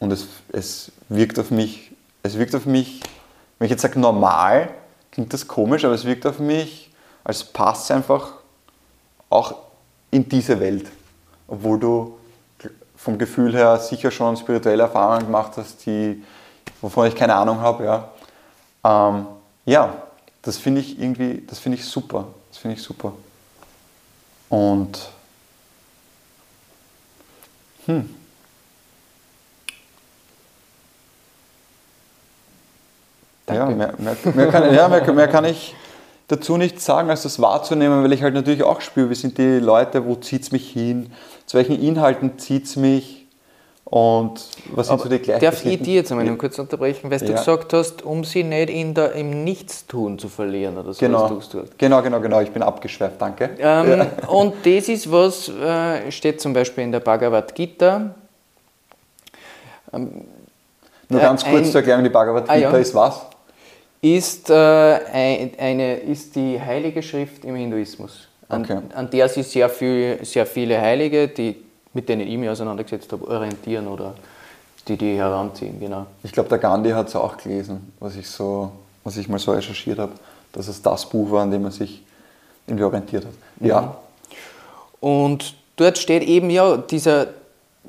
und 0.00 0.10
es, 0.10 0.26
es 0.48 0.90
wirkt 1.08 1.38
auf 1.38 1.52
mich, 1.52 1.92
es 2.24 2.36
wirkt 2.36 2.56
auf 2.56 2.66
mich 2.66 3.00
wenn 3.64 3.68
ich 3.68 3.70
jetzt 3.70 3.80
sage 3.80 3.98
normal, 3.98 4.68
klingt 5.10 5.32
das 5.32 5.48
komisch, 5.48 5.86
aber 5.86 5.94
es 5.94 6.04
wirkt 6.04 6.26
auf 6.26 6.38
mich, 6.38 6.90
als 7.24 7.42
passt 7.42 7.90
einfach 7.90 8.32
auch 9.30 9.54
in 10.10 10.28
diese 10.28 10.60
Welt. 10.60 10.90
Obwohl 11.48 11.80
du 11.80 12.18
vom 12.94 13.16
Gefühl 13.16 13.54
her 13.54 13.78
sicher 13.78 14.10
schon 14.10 14.36
spirituelle 14.36 14.82
Erfahrungen 14.82 15.24
gemacht 15.24 15.52
hast, 15.56 15.86
die, 15.86 16.22
wovon 16.82 17.06
ich 17.06 17.14
keine 17.14 17.36
Ahnung 17.36 17.58
habe. 17.58 17.84
Ja, 17.86 18.08
ähm, 18.84 19.28
ja 19.64 19.94
das 20.42 20.58
finde 20.58 20.82
ich 20.82 21.00
irgendwie, 21.00 21.42
das 21.46 21.58
finde 21.58 21.78
ich 21.78 21.86
super. 21.86 22.26
Das 22.50 22.58
finde 22.58 22.76
ich 22.76 22.82
super. 22.82 23.14
Und 24.50 25.08
hm, 27.86 28.14
Ja, 33.54 33.66
mehr, 33.66 33.94
mehr, 33.98 34.16
mehr, 34.34 34.46
kann, 34.48 34.74
ja 34.74 34.88
mehr, 34.88 35.12
mehr, 35.12 35.28
kann, 35.28 35.44
ich 35.44 35.74
dazu 36.28 36.56
nicht 36.56 36.80
sagen, 36.80 37.10
als 37.10 37.22
das 37.22 37.40
wahrzunehmen, 37.40 38.02
weil 38.02 38.12
ich 38.12 38.22
halt 38.22 38.34
natürlich 38.34 38.62
auch 38.62 38.80
spüre, 38.80 39.10
wie 39.10 39.14
sind 39.14 39.38
die 39.38 39.58
Leute, 39.60 40.04
wo 40.06 40.14
zieht 40.16 40.42
es 40.42 40.52
mich 40.52 40.70
hin, 40.70 41.12
zu 41.46 41.56
welchen 41.56 41.80
Inhalten 41.80 42.38
zieht 42.38 42.64
es 42.64 42.76
mich 42.76 43.20
Und 43.84 44.40
was 44.72 44.86
sind 44.88 44.94
Aber 44.94 45.02
so 45.04 45.08
die 45.10 45.18
gleichen? 45.18 45.44
darf 45.44 45.64
ich 45.64 45.78
dir 45.82 45.94
jetzt 45.96 46.10
einmal 46.10 46.26
kurz 46.36 46.58
unterbrechen, 46.58 47.10
weil 47.10 47.18
du 47.18 47.26
Ja. 47.26 47.32
gesagt 47.36 47.72
hast, 47.74 48.02
um 48.02 48.24
sie 48.24 48.42
nicht 48.42 48.70
in 48.70 48.94
der, 48.94 49.12
im 49.12 49.44
Nichtstun 49.44 50.18
zu 50.18 50.28
verlieren 50.30 50.78
oder 50.78 50.94
so. 50.94 51.00
Genau, 51.00 51.28
du. 51.28 51.64
genau, 51.76 52.00
genau, 52.02 52.18
genau. 52.20 52.40
Ich 52.40 52.50
bin 52.50 52.62
abgeschweift, 52.62 53.20
danke. 53.20 53.50
Ähm, 53.58 54.06
Und 54.26 54.54
das 54.64 54.88
ist 54.88 55.12
was, 55.12 55.48
äh, 55.50 56.10
steht 56.10 56.40
zum 56.40 56.54
Beispiel 56.54 56.82
in 56.84 56.92
der 56.92 57.00
Bhagavad 57.00 57.54
Gita. 57.54 58.14
Nur 59.92 61.20
äh, 61.20 61.22
ganz 61.22 61.44
kurz 61.44 61.66
ein- 61.66 61.72
zur 61.72 61.80
Erklärung, 61.82 62.02
die 62.04 62.10
Bhagavad 62.10 62.48
Ah, 62.48 62.54
Gita 62.56 62.70
ja. 62.72 62.78
ist 62.78 62.94
was? 62.94 63.20
Ist, 64.04 64.50
äh, 64.50 64.54
ein, 64.54 65.52
eine, 65.58 65.94
ist 65.96 66.36
die 66.36 66.60
heilige 66.60 67.02
Schrift 67.02 67.42
im 67.44 67.54
Hinduismus, 67.54 68.28
an, 68.50 68.60
Okay. 68.62 68.78
an 68.94 69.08
der 69.08 69.28
sich 69.30 69.46
sehr, 69.46 69.70
viel, 69.70 70.18
sehr 70.22 70.44
viele 70.44 70.78
Heilige, 70.78 71.28
die, 71.28 71.56
mit 71.94 72.06
denen 72.08 72.28
ich 72.28 72.36
mich 72.36 72.50
auseinandergesetzt 72.50 73.10
habe, 73.12 73.26
orientieren 73.26 73.88
oder 73.88 74.14
die 74.86 74.98
die 74.98 75.16
heranziehen. 75.16 75.80
Genau. 75.80 76.04
Ich 76.22 76.32
glaube, 76.32 76.50
der 76.50 76.58
Gandhi 76.58 76.90
hat 76.90 77.08
es 77.08 77.16
auch 77.16 77.38
gelesen, 77.38 77.94
was 77.98 78.14
ich, 78.16 78.28
so, 78.28 78.70
was 79.04 79.16
ich 79.16 79.26
mal 79.26 79.38
so 79.38 79.52
recherchiert 79.52 79.98
habe, 79.98 80.12
dass 80.52 80.68
es 80.68 80.82
das 80.82 81.08
Buch 81.08 81.30
war, 81.30 81.42
an 81.42 81.50
dem 81.50 81.64
er 81.64 81.70
sich 81.70 82.02
irgendwie 82.66 82.84
orientiert 82.84 83.24
hat. 83.24 83.32
Ja, 83.60 83.96
Und 85.00 85.54
dort 85.76 85.96
steht 85.96 86.22
eben 86.24 86.50
ja, 86.50 86.76
dieser, 86.76 87.22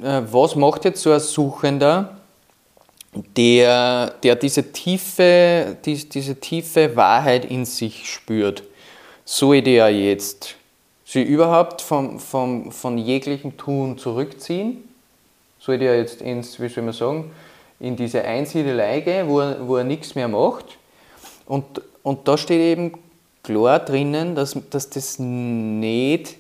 äh, 0.02 0.22
was 0.32 0.56
macht 0.56 0.86
jetzt 0.86 1.02
so 1.02 1.12
ein 1.12 1.20
Suchender, 1.20 2.16
der, 3.16 4.14
der 4.24 4.36
diese, 4.36 4.72
tiefe, 4.72 5.78
die, 5.86 5.96
diese 6.10 6.40
tiefe 6.40 6.96
Wahrheit 6.96 7.46
in 7.46 7.66
sich 7.66 8.12
spürt? 8.12 8.64
Soll 9.24 9.62
der 9.62 9.90
jetzt 9.90 10.56
sich 11.06 11.28
überhaupt 11.28 11.82
vom, 11.82 12.20
vom, 12.20 12.72
von 12.72 12.98
jeglichem 12.98 13.58
Tun 13.58 13.98
zurückziehen? 13.98 14.84
Soll 15.60 15.80
der 15.80 15.98
jetzt 15.98 16.22
ins, 16.22 16.60
wie 16.60 16.68
soll 16.68 16.84
man 16.84 16.94
sagen, 16.94 17.32
in 17.80 17.96
diese 17.96 18.24
Einsiedelei 18.24 19.02
gehen, 19.02 19.28
wo 19.28 19.40
er, 19.40 19.68
wo 19.68 19.78
er 19.78 19.84
nichts 19.84 20.16
mehr 20.16 20.28
macht? 20.28 20.78
Und, 21.46 21.82
und 22.04 22.28
da 22.28 22.38
steht 22.38 22.60
eben 22.60 22.94
klar 23.44 23.80
drinnen, 23.80 24.36
dass, 24.36 24.58
dass 24.70 24.90
das 24.90 25.20
nicht 25.20 26.36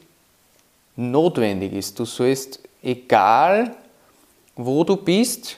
notwendig 0.95 1.73
ist. 1.73 1.99
Du 1.99 2.05
sollst, 2.05 2.59
egal 2.81 3.75
wo 4.55 4.83
du 4.83 4.95
bist, 4.95 5.57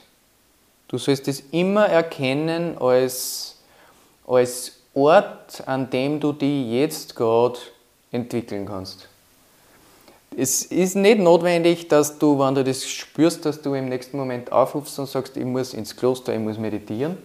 du 0.87 0.97
sollst 0.97 1.27
es 1.27 1.43
immer 1.51 1.87
erkennen 1.87 2.77
als, 2.79 3.57
als 4.25 4.79
Ort, 4.93 5.63
an 5.67 5.89
dem 5.89 6.19
du 6.19 6.33
dich 6.33 6.71
jetzt 6.71 7.15
gerade 7.15 7.59
entwickeln 8.11 8.65
kannst. 8.65 9.07
Es 10.35 10.63
ist 10.63 10.95
nicht 10.95 11.19
notwendig, 11.19 11.87
dass 11.87 12.19
du, 12.19 12.37
wenn 12.39 12.55
du 12.55 12.63
das 12.63 12.85
spürst, 12.85 13.45
dass 13.45 13.61
du 13.61 13.73
im 13.73 13.89
nächsten 13.89 14.17
Moment 14.17 14.51
aufrufst 14.51 14.99
und 14.99 15.07
sagst, 15.07 15.35
ich 15.37 15.45
muss 15.45 15.73
ins 15.73 15.95
Kloster, 15.95 16.33
ich 16.33 16.39
muss 16.39 16.57
meditieren, 16.57 17.17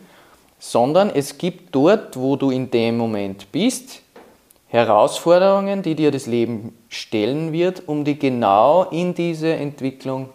sondern 0.59 1.11
es 1.11 1.37
gibt 1.37 1.75
dort, 1.75 2.17
wo 2.17 2.37
du 2.37 2.51
in 2.51 2.71
dem 2.71 2.97
Moment 2.97 3.51
bist, 3.53 4.01
Herausforderungen, 4.69 5.83
die 5.83 5.95
dir 5.95 6.11
das 6.11 6.27
Leben 6.27 6.75
stellen 6.89 7.53
wird, 7.53 7.83
um 7.87 8.05
dich 8.05 8.19
genau 8.19 8.85
in 8.85 9.13
diese 9.13 9.53
Entwicklung 9.53 10.31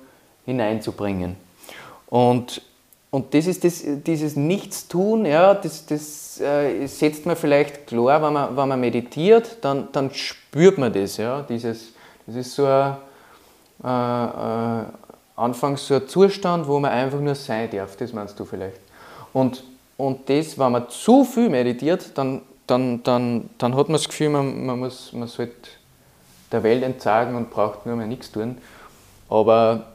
hineinzubringen. 0.46 1.36
Und, 2.08 2.62
und 3.10 3.34
das 3.34 3.47
ist 3.47 3.64
das, 3.64 3.84
dieses 4.05 4.36
Nichtstun, 4.36 5.26
ja, 5.26 5.53
das, 5.53 5.86
das 5.86 6.41
äh, 6.41 6.86
setzt 6.88 7.26
man 7.26 7.38
vielleicht 7.38 7.88
klar, 7.88 8.22
wenn 8.22 8.34
man, 8.34 8.58
wenn 8.58 8.68
man 8.68 8.80
meditiert, 8.80 9.58
dann, 9.62 9.88
dann 9.93 10.14
spürt 10.14 10.78
man 10.78 10.91
das. 10.91 11.18
Ja, 11.18 11.41
dieses, 11.43 11.93
das 12.26 12.36
ist 12.36 12.55
so 12.55 12.66
ein, 12.66 12.97
äh, 13.84 14.82
äh, 14.82 14.86
anfangs 15.38 15.88
so 15.88 15.95
ein 15.95 16.08
Zustand, 16.08 16.68
wo 16.68 16.80
man 16.80 16.91
einfach 16.91 17.22
nur 17.22 17.36
sein 17.36 17.70
darf, 17.70 17.95
das 17.95 18.12
meinst 18.12 18.38
du 18.39 18.43
vielleicht. 18.43 18.82
Und, 19.32 19.64
und 19.95 20.30
das, 20.30 20.60
wenn 20.60 20.72
man 20.74 20.89
zu 20.89 21.24
viel 21.24 21.49
meditiert, 21.49 22.12
dann, 22.16 22.41
dann, 22.66 23.03
dann, 23.03 23.49
dann 23.58 23.76
hat 23.76 23.88
man 23.88 23.93
das 23.93 24.10
Gefühl, 24.10 24.30
man, 24.30 24.66
man, 24.66 24.80
muss, 24.80 25.14
man 25.14 25.30
sollte 25.30 25.70
der 26.51 26.64
Welt 26.64 26.84
entsagen 26.84 27.36
und 27.36 27.51
braucht 27.51 27.86
nur 27.86 27.95
mehr 27.95 28.08
nichts 28.08 28.32
tun. 28.32 28.58
Aber 29.30 29.86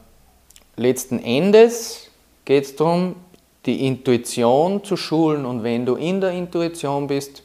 letzten 0.75 1.19
Endes 1.19 2.09
geht 2.45 2.65
es 2.65 2.75
darum, 2.75 3.15
die 3.65 3.87
Intuition 3.87 4.83
zu 4.83 4.97
schulen 4.97 5.45
und 5.45 5.63
wenn 5.63 5.85
du 5.85 5.95
in 5.95 6.19
der 6.19 6.31
Intuition 6.31 7.07
bist, 7.07 7.43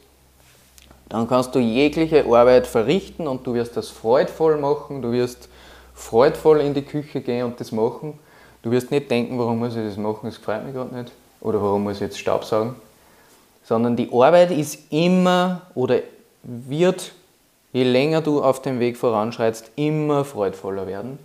dann 1.09 1.29
kannst 1.29 1.55
du 1.55 1.59
jegliche 1.59 2.25
Arbeit 2.25 2.67
verrichten 2.67 3.27
und 3.27 3.47
du 3.47 3.55
wirst 3.55 3.77
das 3.77 3.89
freudvoll 3.89 4.59
machen, 4.59 5.01
du 5.01 5.13
wirst 5.13 5.49
freudvoll 5.95 6.61
in 6.61 6.75
die 6.75 6.83
Küche 6.83 7.21
gehen 7.21 7.45
und 7.45 7.61
das 7.61 7.73
machen. 7.73 8.19
Du 8.63 8.71
wirst 8.71 8.91
nicht 8.91 9.11
denken, 9.11 9.39
warum 9.39 9.59
muss 9.59 9.77
ich 9.77 9.85
das 9.85 9.97
machen, 9.97 10.21
das 10.25 10.37
gefällt 10.37 10.67
mir 10.67 10.73
gerade 10.73 10.95
nicht 10.95 11.13
oder 11.41 11.63
warum 11.63 11.85
muss 11.85 11.95
ich 11.95 12.01
jetzt 12.01 12.19
Staubsaugen, 12.19 12.75
sondern 13.65 13.97
die 13.97 14.11
Arbeit 14.13 14.51
ist 14.51 14.93
immer 14.93 15.63
oder 15.75 16.01
wird, 16.43 17.13
je 17.73 17.85
länger 17.85 18.21
du 18.21 18.43
auf 18.43 18.61
dem 18.61 18.81
Weg 18.81 18.97
voranschreitst, 18.97 19.71
immer 19.77 20.25
freudvoller 20.25 20.87
werden. 20.87 21.19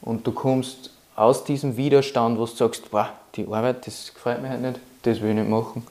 Und 0.00 0.26
du 0.26 0.32
kommst 0.32 0.90
aus 1.20 1.44
diesem 1.44 1.76
Widerstand, 1.76 2.38
wo 2.38 2.46
du 2.46 2.54
sagst, 2.54 2.90
boah, 2.90 3.12
die 3.34 3.46
Arbeit, 3.46 3.86
das 3.86 4.14
gefällt 4.14 4.40
mir 4.40 4.48
halt 4.48 4.62
nicht, 4.62 4.80
das 5.02 5.20
will 5.20 5.28
ich 5.28 5.34
nicht 5.34 5.50
machen. 5.50 5.86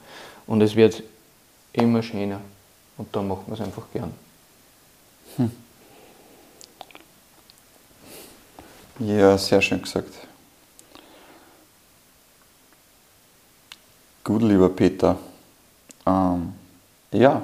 Und 0.48 0.60
es 0.60 0.74
wird 0.74 1.04
immer 1.72 2.02
schöner. 2.02 2.40
Und 2.96 3.14
dann 3.14 3.28
macht 3.28 3.46
man 3.46 3.56
es 3.56 3.64
einfach 3.64 3.84
gern. 3.92 4.12
Ja, 8.98 9.38
sehr 9.38 9.62
schön 9.62 9.80
gesagt. 9.80 10.12
Gut, 14.24 14.42
lieber 14.42 14.68
Peter. 14.68 15.16
Ähm, 16.04 16.52
ja, 17.12 17.42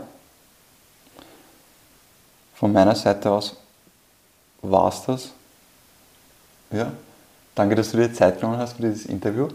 von 2.55 2.73
meiner 2.73 2.95
Seite 2.95 3.31
aus 3.31 3.57
war 4.61 4.89
es 4.89 5.03
das. 5.05 5.31
Ja, 6.71 6.93
danke, 7.57 7.75
dass 7.75 7.91
du 7.91 7.97
dir 7.97 8.13
Zeit 8.13 8.41
genommen 8.41 8.59
hast 8.59 8.75
für 8.75 8.83
dieses 8.83 9.07
Interview. 9.07 9.49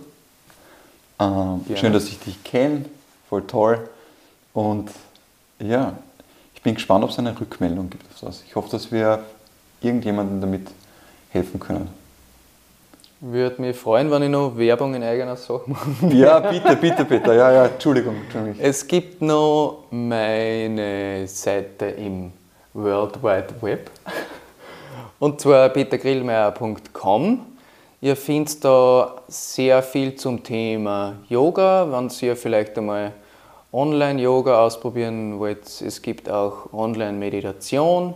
Ähm, 1.20 1.64
schön, 1.76 1.93
dass 1.93 2.06
ich 2.10 2.20
dich 2.20 2.43
kenne, 2.43 2.86
voll 3.30 3.43
toll. 3.47 3.88
Und 4.54 4.91
ja, 5.60 5.93
ich 6.54 6.62
bin 6.62 6.76
gespannt, 6.76 7.06
ob 7.06 7.12
es 7.12 7.20
eine 7.20 7.39
Rückmeldung 7.39 7.89
gibt 7.89 8.04
auf 8.12 8.20
das. 8.20 8.43
Ich 8.45 8.56
hoffe, 8.56 8.70
dass 8.70 8.91
wir 8.91 9.24
irgendjemandem 9.82 10.41
damit 10.41 10.68
helfen 11.30 11.60
können. 11.60 11.88
Würde 13.24 13.62
mich 13.62 13.78
freuen, 13.78 14.10
wenn 14.10 14.24
ich 14.24 14.30
noch 14.30 14.58
Werbung 14.58 14.95
in 14.95 15.04
eigener 15.04 15.36
Sache 15.38 15.62
mache. 15.68 16.08
Ja, 16.10 16.39
bitte, 16.39 16.76
bitte, 16.76 17.06
Peter. 17.06 17.36
Ja, 17.36 17.52
ja, 17.52 17.66
Entschuldigung. 17.68 18.16
Entschuldigung. 18.16 18.60
Es 18.60 18.88
gibt 18.88 19.22
noch 19.22 19.86
meine 19.91 21.28
Seite 21.28 21.86
im 21.86 22.32
World 22.74 23.22
Wide 23.22 23.54
Web. 23.62 23.91
Und 25.20 25.39
zwar 25.39 25.70
petergrillmeier.com. 25.70 27.51
Ihr 28.04 28.16
findet 28.16 28.66
da 28.66 29.22
sehr 29.28 29.84
viel 29.84 30.16
zum 30.16 30.41
Thema 30.41 31.18
Yoga, 31.30 31.88
wenn 31.91 32.10
ihr 32.22 32.36
vielleicht 32.36 32.76
einmal 32.76 33.14
Online-Yoga 33.72 34.66
ausprobieren 34.66 35.38
wollt. 35.38 35.68
Es 35.82 36.02
gibt 36.02 36.28
auch 36.28 36.74
Online-Meditation. 36.74 38.16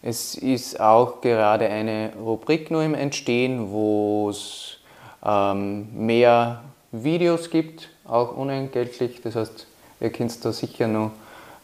Es 0.00 0.36
ist 0.36 0.78
auch 0.78 1.20
gerade 1.22 1.66
eine 1.66 2.12
Rubrik 2.24 2.70
nur 2.70 2.84
im 2.84 2.94
Entstehen, 2.94 3.72
wo 3.72 4.30
es 4.30 4.76
ähm, 5.24 5.88
mehr 5.92 6.62
Videos 6.92 7.50
gibt, 7.50 7.88
auch 8.04 8.36
unentgeltlich. 8.36 9.22
Das 9.22 9.34
heißt, 9.34 9.66
ihr 9.98 10.10
könnt 10.10 10.44
da 10.44 10.52
sicher 10.52 10.86
noch 10.86 11.10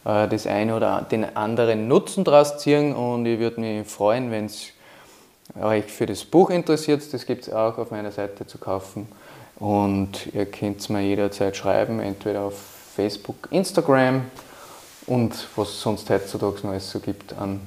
äh, 0.05 0.27
das 0.27 0.49
eine 0.49 0.75
oder 0.75 1.07
den 1.09 1.37
anderen 1.37 1.87
Nutzen 1.87 2.25
draus 2.25 2.59
ziehen 2.59 2.93
und 2.93 3.25
ich 3.25 3.39
würde 3.39 3.61
mich 3.61 3.87
freuen, 3.87 4.33
wenn 4.33 4.47
es 4.47 4.72
euch 5.61 5.85
für 5.87 6.07
das 6.07 6.25
Buch 6.25 6.51
interessiert. 6.51 7.03
Das 7.13 7.27
gibt 7.27 7.47
es 7.47 7.53
auch 7.53 7.79
auf 7.79 7.91
meiner 7.91 8.13
Seite 8.13 8.47
zu 8.47 8.59
kaufen 8.59 9.09
und 9.57 10.35
ihr 10.35 10.47
könnt 10.47 10.81
es 10.81 10.89
mir 10.89 11.03
jederzeit 11.03 11.57
schreiben, 11.57 12.01
entweder 12.01 12.43
auf 12.43 12.59
Facebook, 12.95 13.49
Instagram 13.51 14.25
und 15.07 15.49
was 15.57 15.69
es 15.69 15.81
sonst 15.81 16.09
heutzutage 16.11 16.59
noch 16.63 16.71
alles 16.71 16.91
so 16.91 17.01
gibt 17.01 17.35
an 17.39 17.61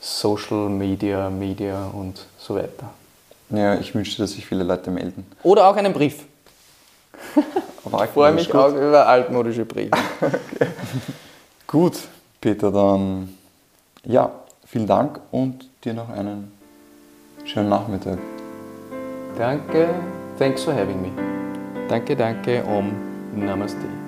Social 0.00 0.68
Media, 0.68 1.30
Media 1.30 1.86
und 1.92 2.26
so 2.38 2.56
weiter. 2.56 2.90
Ja, 3.50 3.78
ich 3.78 3.94
wünschte, 3.94 4.22
dass 4.22 4.32
sich 4.32 4.46
viele 4.46 4.64
Leute 4.64 4.90
melden. 4.90 5.26
Oder 5.42 5.68
auch 5.68 5.76
einen 5.76 5.92
Brief. 5.92 6.24
Ich 7.84 8.10
freue 8.10 8.32
mich 8.32 8.48
gut. 8.48 8.60
auch 8.60 8.72
über 8.72 9.06
altmodische 9.06 9.64
Briefe. 9.64 9.90
Gut, 11.66 11.98
Peter, 12.40 12.70
dann 12.70 13.36
ja, 14.04 14.30
vielen 14.66 14.86
Dank 14.86 15.20
und 15.30 15.68
dir 15.84 15.92
noch 15.92 16.08
einen 16.08 16.52
schönen 17.44 17.68
Nachmittag. 17.68 18.18
Danke, 19.36 19.88
thanks 20.38 20.64
for 20.64 20.74
having 20.74 21.00
me. 21.00 21.10
Danke, 21.88 22.16
danke, 22.16 22.62
Om 22.64 22.92
Namaste. 23.34 24.01